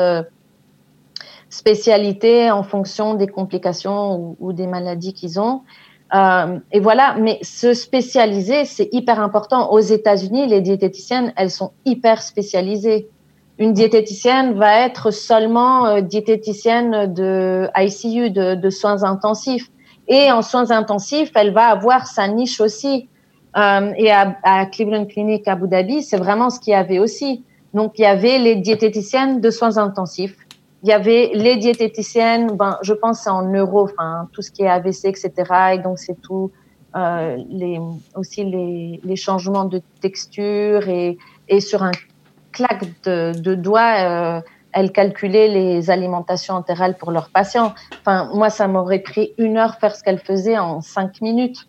[1.50, 5.62] spécialité en fonction des complications ou, des maladies qu'ils ont.
[6.14, 9.72] Euh, et voilà, mais se spécialiser, c'est hyper important.
[9.72, 13.10] Aux États-Unis, les diététiciennes, elles sont hyper spécialisées.
[13.60, 19.70] Une diététicienne va être seulement euh, diététicienne de ICU, de, de, soins intensifs.
[20.08, 23.10] Et en soins intensifs, elle va avoir sa niche aussi.
[23.58, 27.00] Euh, et à, à, Cleveland Clinic à Abu Dhabi, c'est vraiment ce qu'il y avait
[27.00, 27.44] aussi.
[27.74, 30.38] Donc, il y avait les diététiciennes de soins intensifs
[30.88, 34.70] il y avait les diététiciennes, ben, je pense en neuro, enfin tout ce qui est
[34.70, 35.32] AVC, etc.
[35.74, 36.50] Et donc c'est tout,
[36.96, 37.78] euh, les,
[38.16, 41.18] aussi les, changements de texture et,
[41.50, 41.92] et sur un
[42.54, 47.74] claque de, de doigts, euh, elles calculaient les alimentations entérales pour leurs patients.
[48.00, 51.68] Enfin moi ça m'aurait pris une heure faire ce qu'elle faisait en cinq minutes.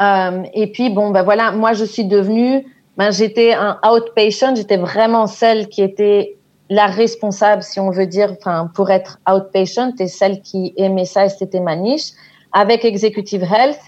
[0.00, 2.64] Euh, et puis bon, ben voilà, moi je suis devenue,
[2.96, 6.36] ben j'étais un outpatient, j'étais vraiment celle qui était
[6.72, 8.36] la responsable, si on veut dire,
[8.74, 12.12] pour être outpatient, et celle qui aimait ça, et c'était ma niche,
[12.50, 13.80] avec Executive Health.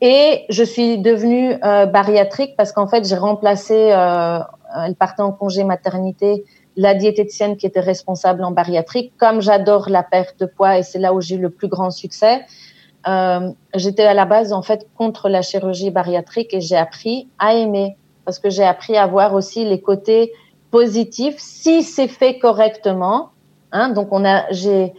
[0.00, 4.38] Et je suis devenue euh, bariatrique parce qu'en fait j'ai remplacé, euh,
[4.86, 9.12] elle partait en congé maternité, la diététicienne qui était responsable en bariatrique.
[9.18, 11.90] Comme j'adore la perte de poids et c'est là où j'ai eu le plus grand
[11.90, 12.46] succès,
[13.06, 17.52] euh, j'étais à la base en fait contre la chirurgie bariatrique et j'ai appris à
[17.52, 20.32] aimer parce que j'ai appris à voir aussi les côtés
[20.70, 23.30] positifs si c'est fait correctement.
[23.72, 24.92] Hein, donc on a j'ai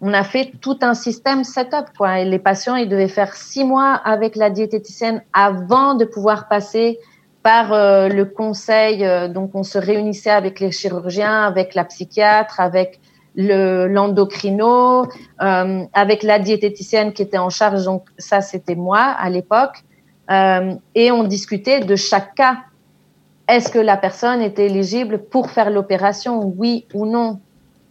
[0.00, 2.24] on a fait tout un système setup quoi.
[2.24, 6.98] Les patients ils devaient faire six mois avec la diététicienne avant de pouvoir passer
[7.44, 9.04] par euh, le conseil.
[9.04, 13.00] Euh, donc on se réunissait avec les chirurgiens, avec la psychiatre, avec
[13.36, 15.06] le l'endocrino,
[15.42, 17.84] euh, avec la diététicienne qui était en charge.
[17.84, 19.84] Donc ça, c'était moi à l'époque.
[20.94, 22.56] Et on discutait de chaque cas.
[23.46, 27.40] Est-ce que la personne était éligible pour faire l'opération, oui ou non?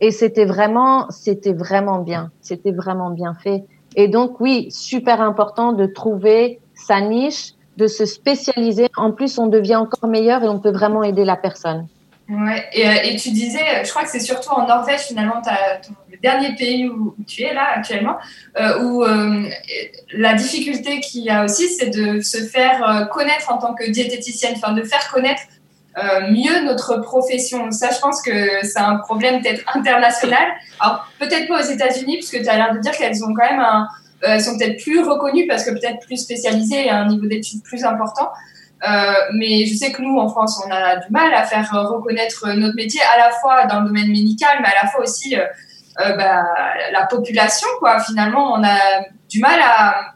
[0.01, 2.31] Et c'était vraiment, c'était vraiment bien.
[2.41, 3.63] C'était vraiment bien fait.
[3.95, 8.87] Et donc oui, super important de trouver sa niche, de se spécialiser.
[8.97, 11.87] En plus, on devient encore meilleur et on peut vraiment aider la personne.
[12.29, 15.93] Ouais, et, euh, et, tu disais, je crois que c'est surtout en Norvège finalement, ton,
[16.09, 18.15] le dernier pays où, tu es là actuellement,
[18.57, 19.49] euh, où euh,
[20.13, 24.53] la difficulté qu'il y a aussi, c'est de se faire connaître en tant que diététicienne,
[24.55, 25.41] enfin de faire connaître
[26.29, 27.69] mieux notre profession.
[27.71, 30.47] Ça, je pense que c'est un problème peut-être international.
[30.79, 33.63] Alors peut-être pas aux États-Unis, puisque tu as l'air de dire qu'elles ont quand même
[34.25, 37.83] elles sont peut-être plus reconnues parce que peut-être plus spécialisées et un niveau d'études plus
[37.83, 38.29] important.
[38.85, 42.49] Euh, mais je sais que nous, en France, on a du mal à faire reconnaître
[42.49, 45.45] notre métier, à la fois dans le domaine médical, mais à la fois aussi euh,
[46.01, 46.43] euh, bah,
[46.91, 47.67] la population.
[47.79, 47.99] Quoi.
[48.01, 50.13] Finalement, on a du mal à,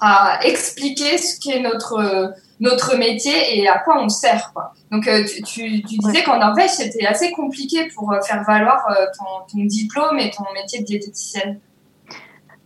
[0.00, 4.50] à expliquer ce qu'est notre, notre métier et à quoi on sert.
[4.52, 4.74] Quoi.
[4.90, 9.24] Donc, euh, tu, tu, tu, disais qu'en Norvège, c'était assez compliqué pour faire valoir ton,
[9.50, 11.60] ton diplôme et ton métier de diététicienne.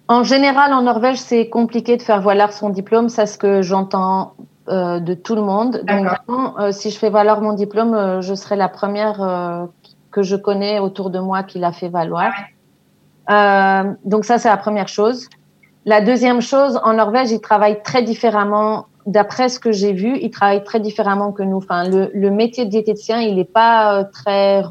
[0.09, 3.09] En général, en Norvège, c'est compliqué de faire valoir son diplôme.
[3.09, 4.35] C'est ce que j'entends
[4.71, 5.83] euh, de tout le monde.
[5.85, 9.69] Donc, vraiment, euh, si je fais valoir mon diplôme, euh, je serai la première
[10.13, 12.33] que je connais autour de moi qui l'a fait valoir.
[14.05, 15.29] donc, ça, c'est la première chose.
[15.87, 18.87] La deuxième chose, en Norvège, ils travaillent très différemment.
[19.07, 21.57] D'après ce que j'ai vu, ils travaillent très différemment que nous.
[21.57, 24.63] Enfin, le, le métier de diététicien, il n'est pas très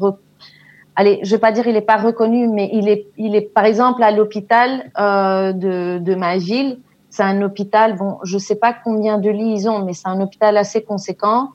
[0.96, 3.64] allez, je vais pas dire il est pas reconnu, mais il est, il est par
[3.66, 6.78] exemple à l'hôpital de, de ma ville,
[7.10, 10.20] c'est un hôpital, bon, je sais pas combien de lits ils ont, mais c'est un
[10.20, 11.50] hôpital assez conséquent.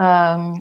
[0.00, 0.52] Euh,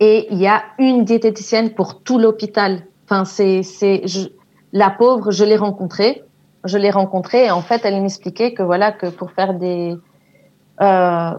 [0.00, 2.82] et il y a une diététicienne pour tout l'hôpital.
[3.04, 3.62] Enfin, c'est,
[4.72, 6.24] la pauvre, je l'ai rencontrée.
[6.64, 9.96] Je l'ai rencontrée et en fait, elle m'expliquait que voilà, que pour faire des,
[10.82, 11.30] euh,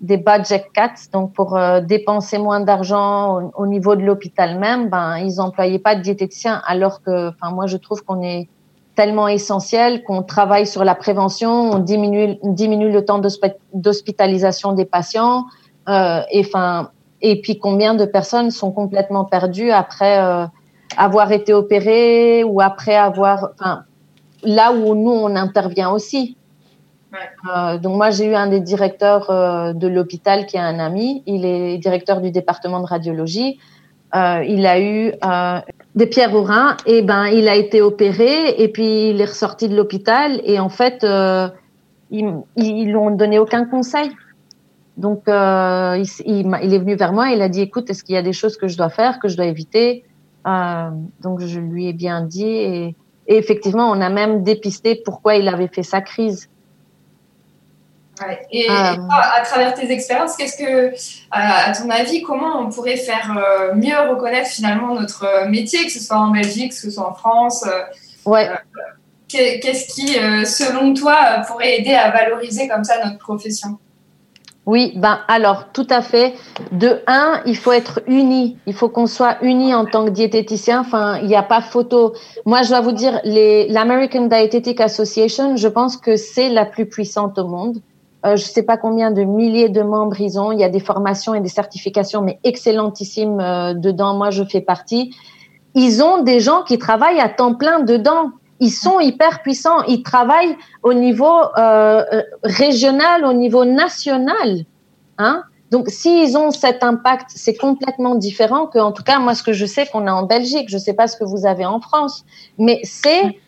[0.00, 4.88] des budget cuts, donc pour euh, dépenser moins d'argent au, au, niveau de l'hôpital même,
[4.88, 8.48] ben, ils employaient pas de diététicien alors que, enfin, moi, je trouve qu'on est,
[8.94, 13.20] tellement essentiel qu'on travaille sur la prévention, on diminue, on diminue le temps
[13.72, 15.46] d'hospitalisation des patients.
[15.88, 20.46] Euh, et, enfin, et puis combien de personnes sont complètement perdues après euh,
[20.96, 23.50] avoir été opérées ou après avoir,
[24.42, 26.36] là où nous on intervient aussi.
[27.56, 31.44] Euh, donc moi j'ai eu un des directeurs de l'hôpital qui est un ami, il
[31.44, 33.58] est directeur du département de radiologie.
[34.14, 35.60] Euh, il a eu euh,
[35.96, 39.68] des pierres au rein et ben il a été opéré et puis il est ressorti
[39.68, 40.40] de l'hôpital.
[40.44, 41.48] Et en fait euh,
[42.10, 44.10] ils ils l'ont donné aucun conseil.
[44.96, 47.32] Donc il, est venu vers moi.
[47.32, 49.18] Et il a dit écoute est-ce qu'il y a des choses que je dois faire
[49.18, 50.04] que je dois éviter?
[50.44, 52.46] Donc je lui ai bien dit.
[52.46, 52.96] Et,
[53.26, 56.50] effectivement on a même dépisté pourquoi il avait fait sa crise
[58.20, 58.46] Ouais.
[58.52, 60.94] Et, euh, et toi, à travers tes expériences, qu'est-ce que,
[61.30, 65.84] à, à, ton avis, comment on pourrait faire euh, mieux reconnaître finalement notre euh, métier,
[65.84, 67.82] que ce soit en Belgique, que ce soit en France euh,
[68.24, 68.48] Ouais.
[69.28, 70.14] Qu'est-ce qui,
[70.46, 73.78] selon toi, pourrait aider à valoriser comme ça notre profession?
[74.66, 76.34] Oui, ben alors tout à fait.
[76.72, 78.56] De un, il faut être unis.
[78.66, 80.80] Il faut qu'on soit unis en tant que diététicien.
[80.80, 82.14] Enfin, il n'y a pas photo.
[82.46, 87.38] Moi, je dois vous dire, l'American Dietetic Association, je pense que c'est la plus puissante
[87.38, 87.78] au monde.
[88.24, 90.50] Euh, je ne sais pas combien de milliers de membres ils ont.
[90.50, 94.14] Il y a des formations et des certifications, mais excellentissimes euh, dedans.
[94.14, 95.14] Moi, je fais partie.
[95.74, 98.30] Ils ont des gens qui travaillent à temps plein dedans.
[98.60, 99.82] Ils sont hyper puissants.
[99.88, 102.02] Ils travaillent au niveau euh,
[102.44, 104.64] régional, au niveau national.
[105.18, 109.42] Hein Donc, s'ils ont cet impact, c'est complètement différent que, en tout cas, moi, ce
[109.42, 110.70] que je sais qu'on a en Belgique.
[110.70, 112.24] Je ne sais pas ce que vous avez en France,
[112.58, 113.38] mais c'est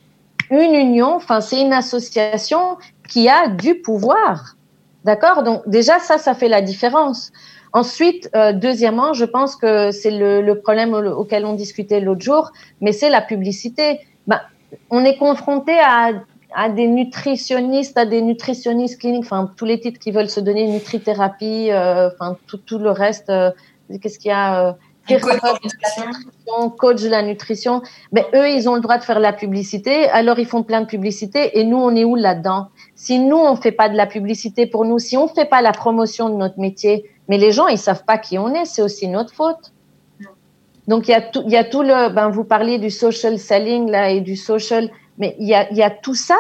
[0.51, 2.77] une union, enfin c'est une association
[3.09, 4.56] qui a du pouvoir.
[5.07, 5.45] D'accord?
[5.45, 7.31] Donc déjà, ça, ça fait la différence.
[7.73, 12.91] Ensuite, euh, deuxièmement, je pense que c'est le, problème auquel on discutait l'autre jour, mais
[12.91, 14.01] c'est la publicité.
[14.27, 14.41] Ben,
[14.91, 16.11] on est confronté à,
[16.71, 21.71] des nutritionnistes, à des nutritionnistes cliniques, enfin tous les titres qui veulent se donner nutrithérapie,
[21.71, 23.31] euh, enfin tout, le reste.
[23.31, 23.53] Euh,
[24.03, 24.77] Qu'est-ce qu'il y a
[26.79, 27.83] coach, de la nutrition.
[28.13, 30.87] Mais eux, ils ont le droit de faire la publicité, alors ils font plein de
[30.87, 32.69] publicité, et nous, on est où là-dedans?
[32.95, 35.73] Si nous, on fait pas de la publicité pour nous, si on fait pas la
[35.73, 39.09] promotion de notre métier, mais les gens, ils savent pas qui on est, c'est aussi
[39.09, 39.73] notre faute.
[40.89, 43.39] Donc il y a tout, il y a tout le, ben vous parliez du social
[43.39, 46.37] selling là et du social, mais il y a, il y a tout ça,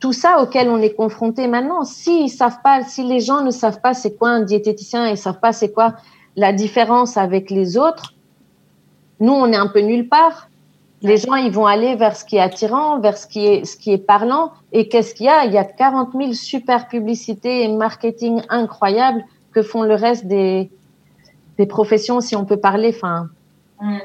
[0.00, 1.84] tout ça auquel on est confronté maintenant.
[1.84, 5.18] Si ils savent pas, si les gens ne savent pas c'est quoi un diététicien, ils
[5.18, 5.96] savent pas c'est quoi
[6.36, 8.14] la différence avec les autres,
[9.20, 10.48] nous on est un peu nulle part.
[11.02, 13.76] Les gens ils vont aller vers ce qui est attirant, vers ce qui est ce
[13.76, 14.52] qui est parlant.
[14.72, 15.44] Et qu'est-ce qu'il y a?
[15.44, 20.70] Il y a 40 000 super publicités et marketing incroyables que font le reste des,
[21.58, 22.92] des professions, si on peut parler.
[22.94, 23.28] Enfin,
[23.80, 23.98] mm.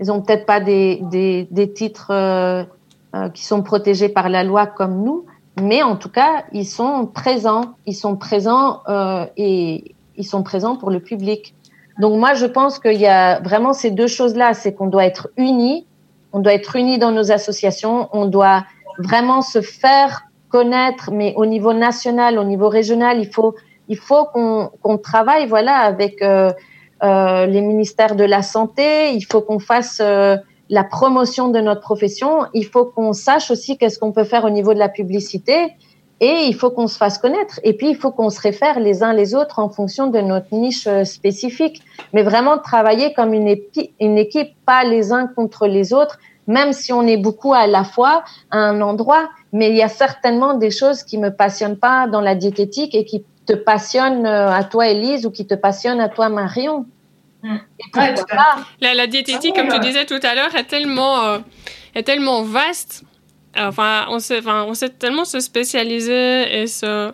[0.00, 2.64] ils ont peut-être pas des, des, des titres euh,
[3.14, 5.24] euh, qui sont protégés par la loi comme nous,
[5.60, 7.74] mais en tout cas, ils sont présents.
[7.86, 11.54] Ils sont présents euh, et ils sont présents pour le public.
[11.98, 15.30] Donc moi, je pense qu'il y a vraiment ces deux choses-là, c'est qu'on doit être
[15.36, 15.86] unis,
[16.32, 18.64] on doit être unis dans nos associations, on doit
[18.98, 23.54] vraiment se faire connaître, mais au niveau national, au niveau régional, il faut
[23.88, 26.52] il faut qu'on travaille voilà avec euh,
[27.02, 29.14] euh, les ministères de la santé.
[29.14, 30.36] Il faut qu'on fasse euh,
[30.68, 32.46] la promotion de notre profession.
[32.54, 35.72] Il faut qu'on sache aussi qu'est-ce qu'on peut faire au niveau de la publicité.
[36.20, 37.60] Et il faut qu'on se fasse connaître.
[37.62, 40.52] Et puis, il faut qu'on se réfère les uns les autres en fonction de notre
[40.52, 41.82] niche euh, spécifique.
[42.12, 43.56] Mais vraiment travailler comme une,
[44.00, 47.84] une équipe, pas les uns contre les autres, même si on est beaucoup à la
[47.84, 49.28] fois à un endroit.
[49.52, 53.04] Mais il y a certainement des choses qui me passionnent pas dans la diététique et
[53.04, 56.84] qui te passionne euh, à toi, Elise, ou qui te passionne à toi, Marion.
[57.42, 57.56] Mm.
[58.80, 61.38] la, la, diététique, comme tu disais tout à l'heure, est tellement, euh,
[61.94, 63.04] est tellement vaste.
[63.56, 67.12] Enfin, on sait tellement se spécialiser et se,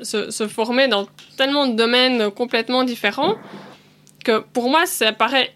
[0.00, 3.36] se, se, former dans tellement de domaines complètement différents
[4.24, 5.54] que pour moi, ça paraît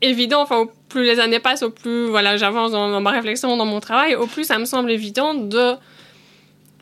[0.00, 0.42] évident.
[0.42, 3.80] Enfin, au plus les années passent, au plus voilà, j'avance dans ma réflexion, dans mon
[3.80, 5.74] travail, au plus ça me semble évident de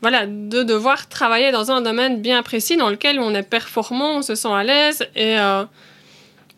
[0.01, 4.21] voilà, de devoir travailler dans un domaine bien précis dans lequel on est performant, on
[4.21, 5.07] se sent à l'aise.
[5.15, 5.65] Et, euh,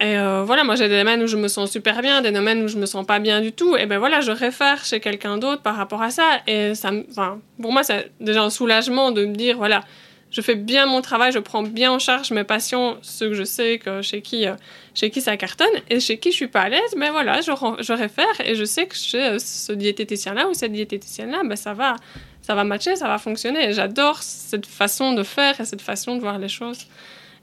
[0.02, 2.64] et euh, voilà, moi j'ai des domaines où je me sens super bien, des domaines
[2.64, 3.76] où je me sens pas bien du tout.
[3.76, 6.40] Et ben voilà, je réfère chez quelqu'un d'autre par rapport à ça.
[6.48, 9.84] Et ça, enfin, pour moi, c'est déjà un soulagement de me dire, voilà,
[10.32, 13.44] je fais bien mon travail, je prends bien en charge mes patients, ceux que je
[13.44, 14.54] sais que chez qui, euh,
[14.94, 17.52] chez qui ça cartonne, et chez qui je suis pas à l'aise, mais voilà, je,
[17.80, 21.96] je réfère et je sais que chez ce diététicien-là ou cette diététicienne-là, ben ça va,
[22.42, 23.74] ça va matcher, ça va fonctionner.
[23.74, 26.86] J'adore cette façon de faire et cette façon de voir les choses.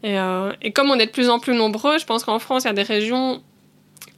[0.02, 2.64] Et, euh, et comme on est de plus en plus nombreux, je pense qu'en France,
[2.64, 3.42] il y a des régions,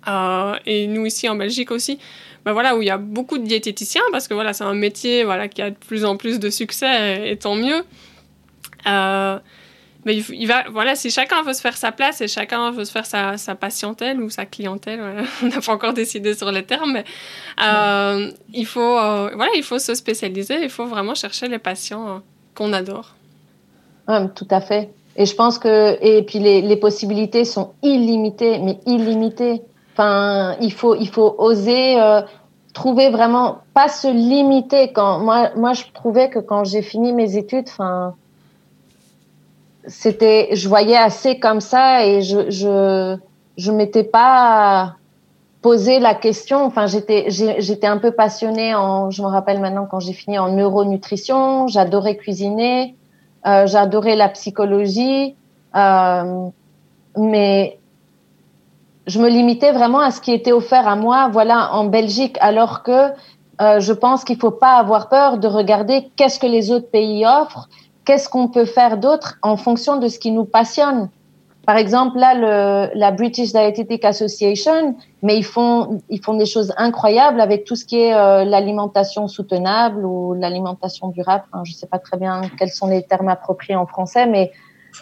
[0.07, 1.99] euh, et nous ici en Belgique aussi,
[2.45, 5.25] ben voilà, où il y a beaucoup de diététiciens, parce que voilà, c'est un métier
[5.25, 7.85] voilà, qui a de plus en plus de succès, et, tant mieux.
[8.87, 9.39] Euh,
[10.05, 12.93] mais il, va, voilà, si chacun veut se faire sa place et chacun veut se
[12.93, 15.01] faire sa, patientèle ou sa clientèle,
[15.43, 17.05] on n'a pas encore décidé sur les termes, mais
[17.63, 22.23] euh, il, faut, voilà, il faut se spécialiser, il faut vraiment chercher les patients
[22.55, 23.15] qu'on adore.
[24.07, 24.91] tout à fait.
[25.19, 29.63] Et je pense que, et puis les, les, possibilités sont illimitées, mais illimitées.
[29.93, 31.99] Enfin, il faut, il faut oser
[32.79, 34.93] trouver vraiment, pas se limiter.
[34.93, 38.15] Quand moi, moi, je trouvais que quand j'ai fini mes études, enfin,
[39.87, 43.17] c'était, je voyais assez comme ça et je, je,
[43.57, 44.95] je m'étais pas
[45.61, 46.65] posé la question.
[46.65, 50.53] Enfin, j'étais, j'étais un peu passionnée en, je me rappelle maintenant quand j'ai fini en
[50.53, 52.95] neuronutrition, j'adorais cuisiner,
[53.47, 55.35] euh, j'adorais la psychologie,
[55.75, 56.49] euh,
[57.17, 57.79] mais
[59.07, 62.83] je me limitais vraiment à ce qui était offert à moi, voilà, en Belgique, alors
[62.83, 63.11] que
[63.61, 67.27] euh, je pense qu'il faut pas avoir peur de regarder qu'est-ce que les autres pays
[67.27, 67.69] offrent
[68.09, 71.11] qu'est-ce qu'on peut faire d'autre en fonction de ce qui nous passionne.
[71.69, 76.73] Par exemple, là, le, la British Dietetic Association, mais ils font, ils font des choses
[76.79, 81.45] incroyables avec tout ce qui est euh, l'alimentation soutenable ou l'alimentation durable.
[81.65, 84.51] Je sais pas très bien quels sont les termes appropriés en français, mais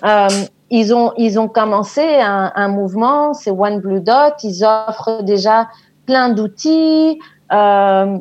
[0.02, 0.26] euh,
[0.70, 4.34] ils ont, ils ont commencé un, un mouvement, c'est One Blue Dot.
[4.42, 5.68] Ils offrent déjà
[6.04, 7.20] plein d'outils.
[7.52, 8.18] Euh,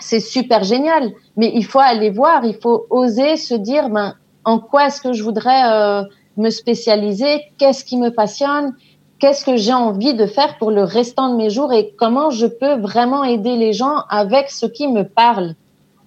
[0.00, 1.12] c'est super génial.
[1.36, 5.12] Mais il faut aller voir, il faut oser se dire, ben, en quoi est-ce que
[5.12, 6.02] je voudrais euh,
[6.40, 8.74] me spécialiser, qu'est-ce qui me passionne,
[9.20, 12.46] qu'est-ce que j'ai envie de faire pour le restant de mes jours et comment je
[12.46, 15.54] peux vraiment aider les gens avec ce qui me parle.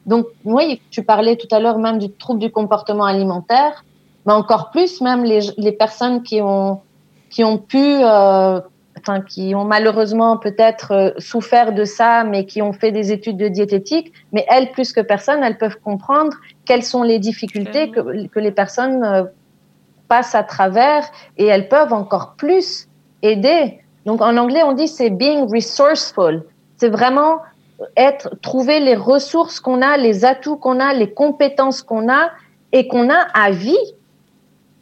[0.05, 3.85] Donc, oui, tu parlais tout à l'heure même du trouble du comportement alimentaire,
[4.25, 6.81] mais encore plus même les, les personnes qui ont,
[7.29, 8.59] qui ont pu, euh,
[8.99, 13.37] enfin, qui ont malheureusement peut-être euh, souffert de ça, mais qui ont fait des études
[13.37, 18.27] de diététique, mais elles, plus que personne, elles peuvent comprendre quelles sont les difficultés que,
[18.27, 19.23] que les personnes euh,
[20.07, 21.05] passent à travers
[21.37, 22.87] et elles peuvent encore plus
[23.21, 23.79] aider.
[24.05, 26.43] Donc, en anglais, on dit c'est being resourceful.
[26.77, 27.39] C'est vraiment
[27.97, 32.29] être, trouver les ressources qu'on a, les atouts qu'on a, les compétences qu'on a
[32.71, 33.77] et qu'on a à vie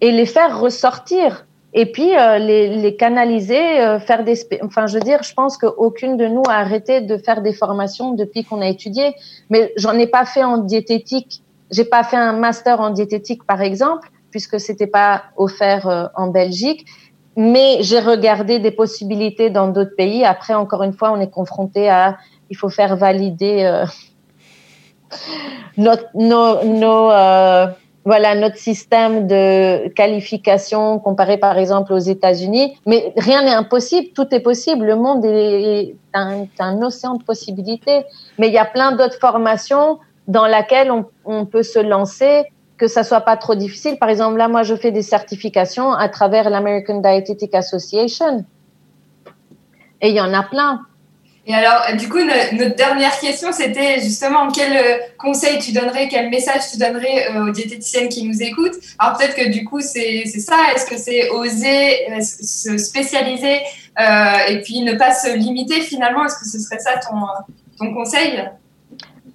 [0.01, 5.03] et les faire ressortir et puis euh, les, canaliser, euh, faire des, enfin je veux
[5.03, 8.67] dire, je pense qu'aucune de nous a arrêté de faire des formations depuis qu'on a
[8.67, 9.15] étudié,
[9.49, 13.61] mais j'en ai pas fait en diététique, j'ai pas fait un master en diététique par
[13.61, 16.85] exemple, puisque c'était pas offert euh, en Belgique,
[17.35, 20.25] mais j'ai regardé des possibilités dans d'autres pays.
[20.25, 22.17] Après, encore une fois, on est confronté à
[22.49, 23.85] il faut faire valider euh,
[25.77, 27.67] notre, euh,
[28.03, 32.77] voilà notre système de qualification comparé par exemple aux États-Unis.
[32.85, 34.85] Mais rien n'est impossible, tout est possible.
[34.85, 38.03] Le monde est un, océan de possibilités.
[38.37, 42.45] Mais il y a plein d'autres formations dans lesquelles on, on, peut se lancer,
[42.81, 43.97] que ça soit pas trop difficile.
[43.99, 48.43] Par exemple, là, moi, je fais des certifications à travers l'American Dietetic Association.
[50.01, 50.81] Et il y en a plein.
[51.45, 56.31] Et alors, du coup, notre dernière question, c'était justement quel euh, conseil tu donnerais, quel
[56.31, 58.77] message tu donnerais euh, aux diététiciennes qui nous écoutent?
[58.97, 60.57] Alors peut-être que du coup, c'est ça.
[60.73, 63.59] Est-ce que c'est oser euh, se spécialiser
[64.49, 66.25] et puis ne pas se limiter finalement?
[66.25, 67.17] Est-ce que ce serait ça ton,
[67.77, 68.43] ton conseil?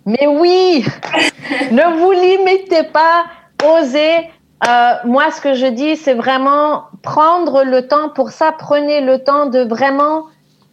[0.06, 0.84] Mais oui
[1.72, 3.26] Ne vous limitez pas,
[3.64, 4.30] osez.
[5.04, 8.08] moi, ce que je dis, c'est vraiment prendre le temps.
[8.10, 10.26] Pour ça, prenez le temps de vraiment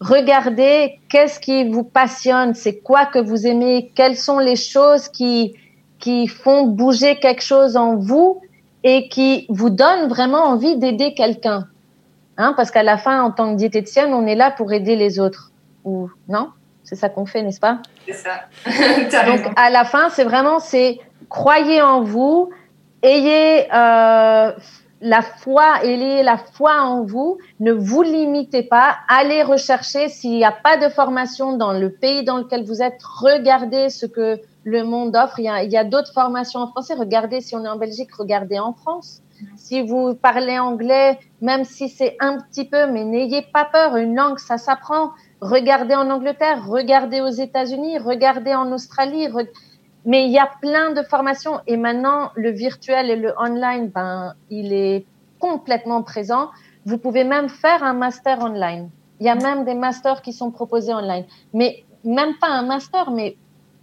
[0.04, 5.56] regardez qu'est-ce qui vous passionne, c'est quoi que vous aimez, quelles sont les choses qui,
[6.00, 8.42] qui font bouger quelque chose en vous
[8.84, 11.68] et qui vous donnent vraiment envie d'aider quelqu'un.
[12.38, 15.20] Hein, parce qu'à la fin, en tant que diététicienne, on est là pour aider les
[15.20, 15.52] autres.
[15.86, 16.50] Ou non?
[16.84, 17.80] C'est ça qu'on fait, n'est-ce pas?
[18.06, 18.42] C'est ça.
[19.26, 22.50] Donc à la fin, c'est vraiment c'est croyez en vous,
[23.02, 24.52] ayez euh,
[25.02, 30.46] la foi, ayez la foi en vous, ne vous limitez pas, allez rechercher s'il n'y
[30.46, 34.84] a pas de formation dans le pays dans lequel vous êtes, regardez ce que le
[34.84, 35.40] monde offre.
[35.40, 38.60] Il y a, a d'autres formations en français, regardez si on est en Belgique, regardez
[38.60, 39.22] en France.
[39.58, 44.16] Si vous parlez anglais, même si c'est un petit peu, mais n'ayez pas peur, une
[44.16, 45.12] langue, ça s'apprend.
[45.44, 49.28] Regardez en Angleterre, regardez aux États-Unis, regardez en Australie.
[50.06, 54.36] Mais il y a plein de formations et maintenant le virtuel et le online, ben,
[54.50, 55.06] il est
[55.40, 56.50] complètement présent.
[56.86, 58.90] Vous pouvez même faire un master online.
[59.20, 61.26] Il y a même des masters qui sont proposés online.
[61.54, 63.36] Mais même pas un master, mais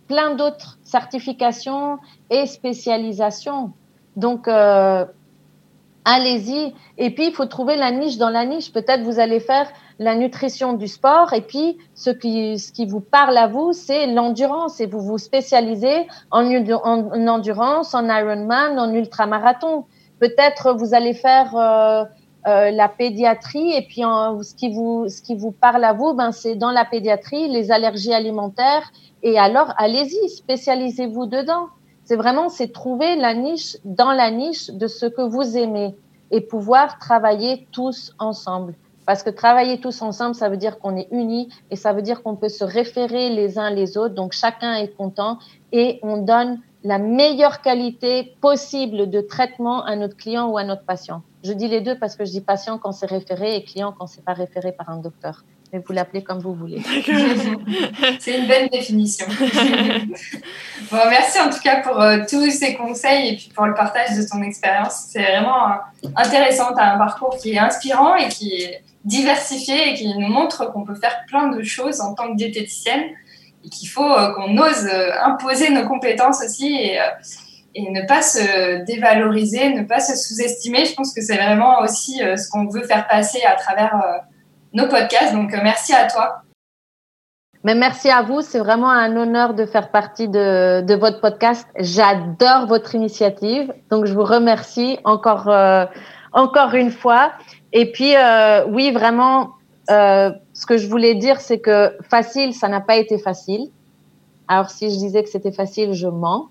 [0.09, 1.99] plein d'autres certifications
[2.31, 3.73] et spécialisations.
[4.17, 5.05] Donc, euh,
[6.11, 6.75] allez-y.
[6.99, 8.73] Et puis, il faut trouver la niche dans la niche.
[8.73, 13.47] Peut-être vous allez faire la nutrition du sport et puis ce qui, vous parle à
[13.47, 19.85] vous, c'est l'endurance et vous vous spécialisez en, en, endurance, en Ironman, en ultramarathon.
[20.19, 22.05] Peut-être vous allez faire euh,
[22.47, 26.15] euh, la pédiatrie et puis en, ce qui vous ce qui vous parle à vous,
[26.15, 28.91] ben c'est dans la pédiatrie les allergies alimentaires
[29.23, 31.67] et alors allez-y, spécialisez-vous dedans.
[32.11, 35.95] C'est vraiment c'est trouver la niche dans la niche de ce que vous aimez
[36.33, 38.75] et pouvoir travailler tous ensemble.
[39.07, 42.25] Parce que travailler tous ensemble, ça veut dire qu'on est unis et ça veut dire
[42.25, 44.17] qu'on peut se référer les uns les autres.
[44.17, 45.39] Donc chacun est content
[45.71, 50.85] et on donne la meilleure qualité possible de traitement à notre client ou à notre
[50.85, 51.23] patient.
[51.45, 54.09] Je dis les deux parce que je dis patient quand c'est référé et client quand
[54.09, 55.45] c'est pas référé par un docteur.
[55.73, 56.83] Mais vous l'appelez comme vous voulez.
[58.19, 59.27] c'est une belle définition.
[60.91, 64.17] bon, merci en tout cas pour euh, tous ces conseils et puis pour le partage
[64.17, 65.07] de ton expérience.
[65.11, 66.75] C'est vraiment euh, intéressant.
[66.75, 70.73] Tu as un parcours qui est inspirant et qui est diversifié et qui nous montre
[70.73, 73.05] qu'on peut faire plein de choses en tant que diététicienne
[73.65, 74.89] et qu'il faut euh, qu'on ose
[75.23, 76.99] imposer nos compétences aussi et,
[77.77, 80.85] et, ne pas se dévaloriser, ne pas se sous-estimer.
[80.85, 83.95] Je pense que c'est vraiment aussi ce qu'on veut faire passer à travers
[84.73, 85.33] nos podcasts.
[85.35, 86.43] Donc merci à toi.
[87.63, 91.69] Mais merci à vous, c'est vraiment un honneur de faire partie de, de votre podcast.
[91.79, 95.53] J'adore votre initiative, donc je vous remercie encore,
[96.33, 97.33] encore une fois.
[97.73, 99.51] Et puis, euh, oui, vraiment,
[99.91, 103.71] euh, ce que je voulais dire, c'est que facile, ça n'a pas été facile.
[104.49, 106.49] Alors, si je disais que c'était facile, je mens.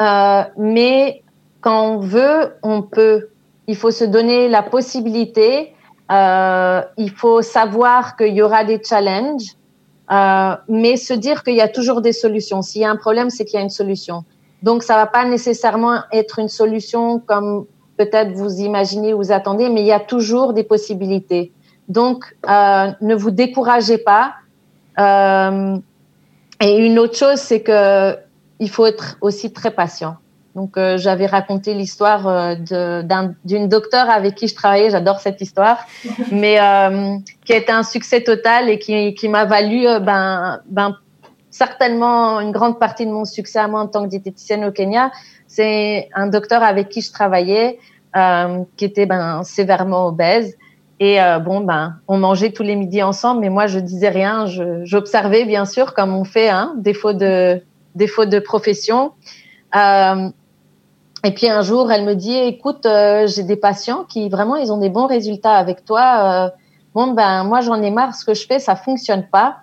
[0.00, 1.22] Euh, mais
[1.60, 3.28] quand on veut, on peut.
[3.66, 5.74] Il faut se donner la possibilité.
[6.10, 9.56] Euh, il faut savoir qu'il y aura des challenges.
[10.08, 12.62] Euh, mais se dire qu'il y a toujours des solutions.
[12.62, 14.24] S'il y a un problème, c'est qu'il y a une solution.
[14.62, 19.68] Donc, ça va pas nécessairement être une solution comme peut-être vous imaginez ou vous attendez,
[19.68, 21.50] mais il y a toujours des possibilités.
[21.88, 24.34] Donc, euh, ne vous découragez pas.
[26.60, 28.16] Et une autre chose, c'est que
[28.58, 30.16] il faut être aussi très patient.
[30.56, 32.54] Donc, euh, j'avais raconté l'histoire euh,
[33.44, 34.88] d'une docteure avec qui je travaillais.
[34.88, 35.86] J'adore cette histoire,
[36.32, 40.60] mais euh, qui a été un succès total et qui, qui m'a valu euh, ben,
[40.64, 40.96] ben,
[41.50, 45.12] certainement une grande partie de mon succès à moi en tant que diététicienne au Kenya.
[45.46, 47.78] C'est un docteur avec qui je travaillais,
[48.76, 50.56] qui était ben, sévèrement obèse.
[51.00, 54.46] Et bon, ben, on mangeait tous les midis ensemble, mais moi, je disais rien.
[54.84, 57.62] J'observais, bien sûr, comme on fait, hein, défaut de
[57.94, 59.12] défaut de profession.
[61.26, 64.70] Et puis un jour, elle me dit, écoute, euh, j'ai des patients qui vraiment, ils
[64.70, 66.46] ont des bons résultats avec toi.
[66.46, 66.50] Euh,
[66.94, 68.14] bon, ben moi, j'en ai marre.
[68.14, 69.56] Ce que je fais, ça fonctionne pas.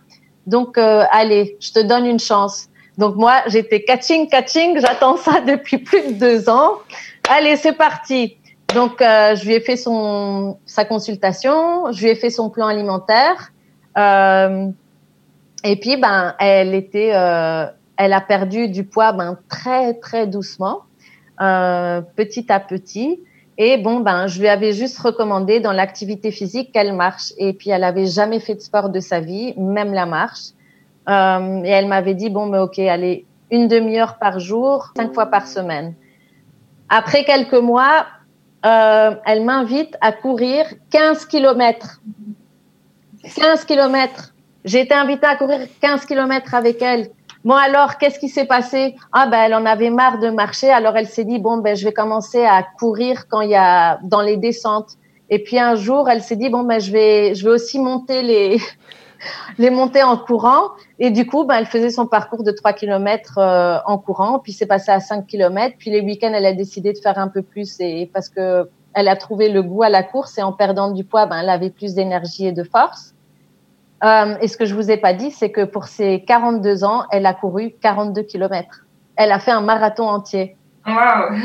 [0.46, 2.68] Donc, euh, allez, je te donne une chance.
[2.98, 4.78] Donc moi, j'étais catching, catching.
[4.78, 6.80] J'attends ça depuis plus de deux ans.
[7.30, 8.36] Allez, c'est parti.
[8.76, 11.94] Donc, je lui ai fait son sa consultation.
[11.94, 13.54] Je lui ai fait son plan alimentaire.
[13.96, 17.14] et puis, ben, elle était,
[17.96, 20.82] elle a perdu du poids, ben très très doucement.
[21.42, 23.20] Euh, petit à petit.
[23.58, 27.34] Et bon, ben, je lui avais juste recommandé dans l'activité physique qu'elle marche.
[27.38, 30.52] Et puis, elle avait jamais fait de sport de sa vie, même la marche.
[31.10, 35.28] Euh, et elle m'avait dit, bon, mais ok, allez, une demi-heure par jour, cinq fois
[35.28, 35.94] par semaine.
[36.90, 38.06] Après quelques mois,
[38.66, 42.02] euh, elle m'invite à courir 15 kilomètres.
[43.36, 44.34] 15 kilomètres.
[44.66, 47.10] J'ai été invitée à courir 15 kilomètres avec elle.
[47.44, 48.96] Bon alors, qu'est-ce qui s'est passé?
[49.12, 51.84] Ah ben, elle en avait marre de marcher, alors elle s'est dit bon ben, je
[51.84, 54.92] vais commencer à courir quand il y a dans les descentes.
[55.30, 58.22] Et puis un jour, elle s'est dit bon ben, je vais, je vais aussi monter
[58.22, 58.62] les
[59.58, 60.70] les montées en courant.
[61.00, 64.54] Et du coup, ben, elle faisait son parcours de 3 km euh, en courant, puis
[64.54, 65.76] c'est passé à 5 km.
[65.78, 69.10] Puis les week-ends, elle a décidé de faire un peu plus et parce que elle
[69.10, 71.72] a trouvé le goût à la course et en perdant du poids, ben, elle avait
[71.72, 73.13] plus d'énergie et de force.
[74.04, 77.06] Euh, et ce que je vous ai pas dit, c'est que pour ses 42 ans,
[77.12, 78.86] elle a couru 42 kilomètres.
[79.16, 80.58] Elle a fait un marathon entier.
[80.86, 81.38] Wow.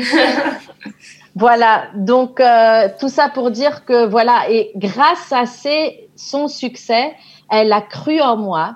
[1.35, 1.85] voilà.
[1.95, 4.49] Donc euh, tout ça pour dire que voilà.
[4.49, 7.13] Et grâce à ses, son succès,
[7.49, 8.75] elle a cru en moi.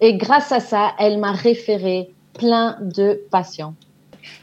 [0.00, 3.74] Et grâce à ça, elle m'a référé plein de patients.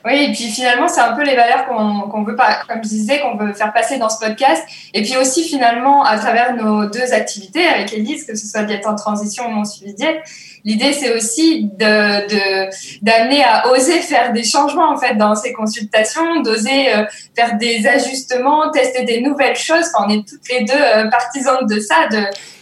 [0.06, 3.36] Oui, et puis finalement, c'est un peu les valeurs qu'on veut comme je disais, qu'on
[3.36, 4.64] veut faire passer dans ce podcast.
[4.94, 8.86] Et puis aussi, finalement, à travers nos deux activités avec Elise, que ce soit diète
[8.88, 10.24] en transition ou mon suivi diète,
[10.68, 12.68] L'idée, c'est aussi de,
[13.02, 17.06] d'amener à oser faire des changements en fait dans ces consultations, d'oser euh,
[17.38, 19.86] faire des ajustements, tester des nouvelles choses.
[19.98, 22.20] On est toutes les deux euh, partisanes de ça, de,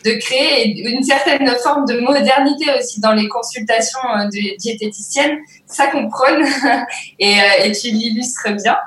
[0.08, 4.28] de créer une certaine forme de modernité aussi dans les consultations euh,
[4.60, 5.39] diététiciennes.
[5.66, 6.45] Ça qu'on prône
[7.20, 8.78] et, et tu l'illustres bien.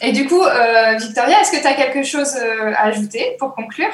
[0.00, 0.42] Et du coup,
[1.00, 2.36] Victoria, est-ce que tu as quelque chose
[2.76, 3.90] à ajouter pour conclure?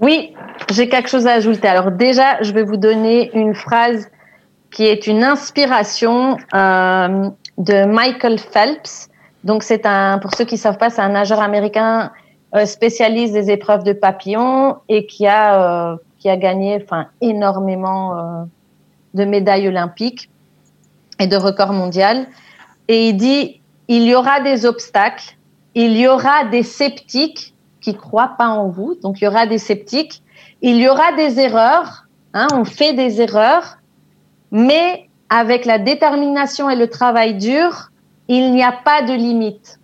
[0.00, 0.34] Oui,
[0.72, 1.68] j'ai quelque chose à ajouter.
[1.68, 4.08] Alors déjà, je vais vous donner une phrase
[4.70, 9.08] qui est une inspiration euh, de Michael Phelps.
[9.44, 12.10] Donc c'est un, pour ceux qui savent pas, c'est un nageur américain
[12.54, 18.18] euh, spécialiste des épreuves de papillon et qui a euh, qui a gagné, enfin énormément
[18.18, 18.44] euh,
[19.12, 20.30] de médailles olympiques
[21.20, 22.24] et de records mondiaux.
[22.88, 25.36] Et il dit, il y aura des obstacles,
[25.74, 27.53] il y aura des sceptiques
[27.84, 28.94] qui croient pas en vous.
[29.02, 30.22] Donc, il y aura des sceptiques.
[30.62, 32.06] Il y aura des erreurs.
[32.32, 33.76] Hein, on fait des erreurs.
[34.50, 37.90] Mais avec la détermination et le travail dur,
[38.28, 39.78] il n'y a pas de limite.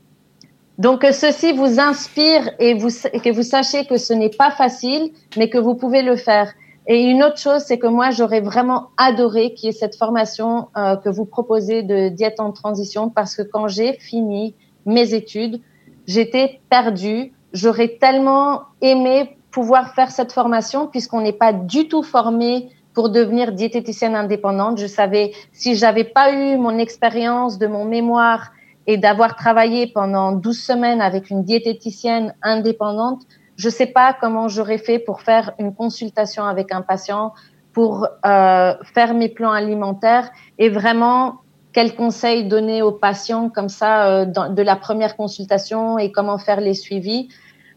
[0.79, 5.13] Donc, que ceci vous inspire et, vous, que vous sachiez que ce n'est pas facile,
[5.37, 6.51] mais que vous pouvez le faire.
[6.87, 10.69] Et une autre chose, c'est que moi, j'aurais vraiment adoré qu'il y ait cette formation
[10.79, 14.55] euh, que vous proposez de diète en transition parce que quand j'ai fini
[14.87, 15.61] mes études,
[16.07, 22.71] j'étais perdue j'aurais tellement aimé pouvoir faire cette formation puisqu'on n'est pas du tout formé
[22.95, 24.79] pour devenir diététicienne indépendante.
[24.79, 28.53] Je savais, si j'avais pas eu mon expérience de mon mémoire
[28.87, 33.23] et d'avoir travaillé pendant 12 semaines avec une diététicienne indépendante,
[33.57, 37.35] je sais pas comment j'aurais fait pour faire une consultation avec un patient,
[37.73, 41.43] pour euh, faire mes plans alimentaires et vraiment
[41.73, 46.61] quels conseils donner aux patients comme ça euh, de la première consultation et comment faire
[46.61, 47.29] les suivis.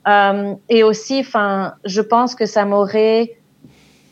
[0.08, 3.38] Euh, et aussi, enfin, je pense que ça m'aurait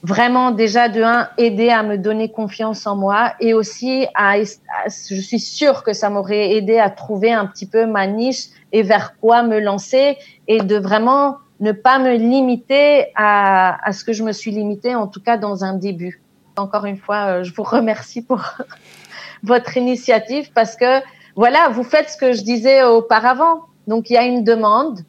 [0.03, 5.21] vraiment déjà de un aidé à me donner confiance en moi et aussi à, je
[5.21, 9.17] suis sûre que ça m'aurait aidé à trouver un petit peu ma niche et vers
[9.19, 10.17] quoi me lancer
[10.47, 14.95] et de vraiment ne pas me limiter à, à ce que je me suis limitée
[14.95, 16.23] en tout cas dans un début.
[16.57, 18.41] Encore une fois, je vous remercie pour
[19.43, 21.01] votre initiative parce que
[21.35, 23.61] voilà, vous faites ce que je disais auparavant.
[23.87, 24.99] Donc il y a une demande.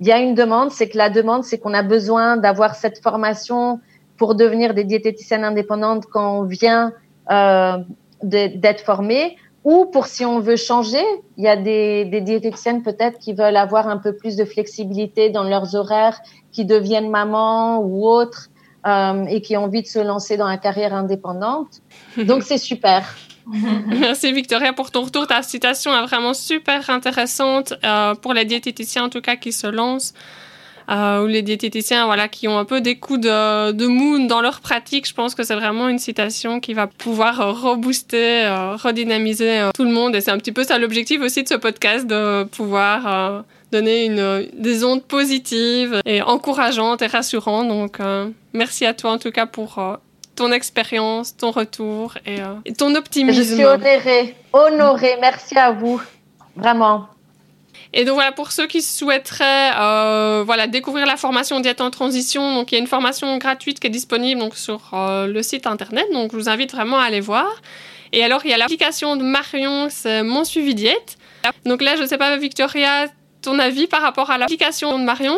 [0.00, 3.02] Il y a une demande, c'est que la demande, c'est qu'on a besoin d'avoir cette
[3.02, 3.80] formation
[4.16, 6.92] pour devenir des diététiciennes indépendantes quand on vient
[7.30, 7.78] euh,
[8.22, 11.04] d'être formé ou pour si on veut changer,
[11.36, 15.30] il y a des, des diététiciennes peut-être qui veulent avoir un peu plus de flexibilité
[15.30, 16.20] dans leurs horaires,
[16.52, 18.48] qui deviennent maman ou autres
[18.86, 21.82] euh, et qui ont envie de se lancer dans la carrière indépendante.
[22.16, 23.14] Donc c'est super.
[23.86, 25.26] Merci Victoria pour ton retour.
[25.26, 29.66] Ta citation est vraiment super intéressante euh, pour les diététiciens en tout cas qui se
[29.66, 30.14] lancent.
[30.90, 34.40] Euh, ou les diététiciens voilà, qui ont un peu des coups de, de mou dans
[34.40, 35.06] leur pratique.
[35.06, 39.70] Je pense que c'est vraiment une citation qui va pouvoir euh, rebooster, euh, redynamiser euh,
[39.74, 40.14] tout le monde.
[40.16, 44.06] Et c'est un petit peu ça l'objectif aussi de ce podcast, de pouvoir euh, donner
[44.06, 47.68] une, des ondes positives et encourageantes et rassurantes.
[47.68, 47.98] Donc,
[48.54, 49.98] merci à toi en tout cas pour
[50.38, 53.36] ton expérience, ton retour et, euh, et, ton optimisme.
[53.36, 55.16] Je suis honorée, honorée.
[55.20, 56.00] Merci à vous,
[56.54, 57.08] vraiment.
[57.92, 62.54] Et donc voilà, pour ceux qui souhaiteraient euh, voilà, découvrir la formation diète en transition,
[62.54, 65.66] donc il y a une formation gratuite qui est disponible donc, sur euh, le site
[65.66, 67.50] internet, donc je vous invite vraiment à aller voir.
[68.12, 71.18] Et alors il y a l'application de Marion, c'est Mon Suivi Diète.
[71.64, 73.06] Donc là, je ne sais pas, Victoria,
[73.42, 75.36] ton avis par rapport à l'application de Marion?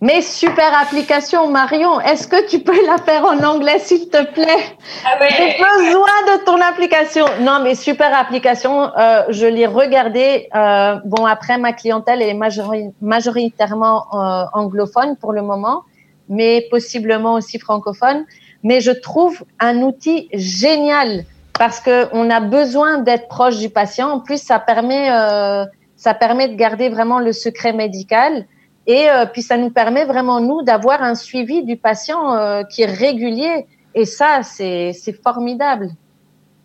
[0.00, 2.00] Mais super application, Marion.
[2.00, 4.76] Est-ce que tu peux la faire en anglais, s'il te plaît?
[5.04, 5.28] Ah ouais.
[5.30, 7.26] J'ai besoin de ton application.
[7.40, 8.96] Non, mais super application.
[8.96, 10.48] Euh, je l'ai regardée.
[10.54, 15.82] Euh, bon, après, ma clientèle est majori majoritairement euh, anglophone pour le moment,
[16.28, 18.24] mais possiblement aussi francophone.
[18.62, 21.24] Mais je trouve un outil génial
[21.58, 24.10] parce que on a besoin d'être proche du patient.
[24.10, 25.64] En plus, ça permet, euh,
[25.96, 28.46] ça permet de garder vraiment le secret médical.
[28.88, 32.82] Et euh, puis ça nous permet vraiment nous d'avoir un suivi du patient euh, qui
[32.82, 33.66] est régulier.
[33.94, 35.90] Et ça, c'est formidable.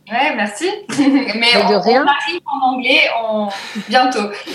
[0.10, 0.66] Ouais, merci.
[1.00, 3.48] Mais on, on, arrive en anglais on...
[3.88, 4.30] bientôt.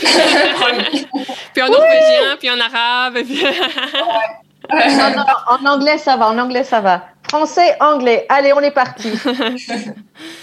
[1.52, 3.18] puis en norvégien, puis en arabe.
[3.24, 4.96] Puis...
[4.96, 6.28] non, non, en anglais, ça va.
[6.28, 7.06] En anglais, ça va.
[7.22, 8.26] Français, anglais.
[8.28, 9.10] Allez, on est parti.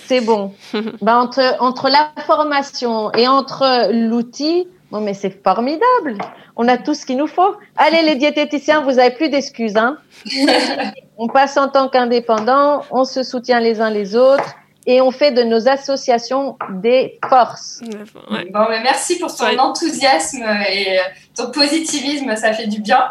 [0.06, 0.54] c'est bon.
[1.02, 6.18] Ben, entre, entre la formation et entre l'outil, bon, mais c'est formidable.
[6.56, 7.56] On a tout ce qu'il nous faut.
[7.76, 9.78] Allez, les diététiciens, vous avez plus d'excuses.
[9.78, 9.98] Hein
[11.18, 14.56] on passe en tant qu'indépendants, on se soutient les uns les autres
[14.88, 17.82] et on fait de nos associations des forces.
[18.30, 18.46] Ouais.
[18.52, 19.58] Bon, mais merci pour ton ouais.
[19.58, 21.00] enthousiasme et
[21.36, 23.04] ton positivisme, ça fait du bien.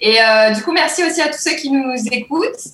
[0.00, 2.66] Et euh, du coup, merci aussi à tous ceux qui nous écoutent.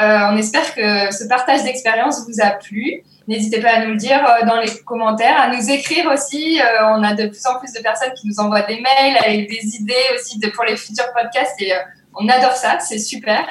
[0.00, 3.02] Euh, on espère que ce partage d'expérience vous a plu.
[3.28, 6.60] N'hésitez pas à nous le dire euh, dans les commentaires, à nous écrire aussi.
[6.60, 9.48] Euh, on a de plus en plus de personnes qui nous envoient des mails avec
[9.48, 11.78] des idées aussi de, pour les futurs podcasts et euh,
[12.14, 13.44] on adore ça, c'est super.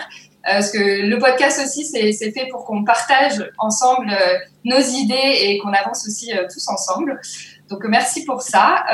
[0.43, 4.15] parce que le podcast aussi, c'est fait pour qu'on partage ensemble
[4.63, 7.19] nos idées et qu'on avance aussi tous ensemble.
[7.69, 8.85] Donc merci pour ça.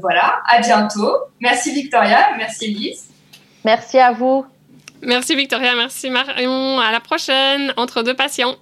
[0.00, 1.12] voilà, à bientôt.
[1.40, 3.08] Merci Victoria, merci Elise.
[3.64, 4.46] Merci à vous.
[5.02, 6.78] Merci Victoria, merci Marion.
[6.78, 8.54] À la prochaine, entre deux patients.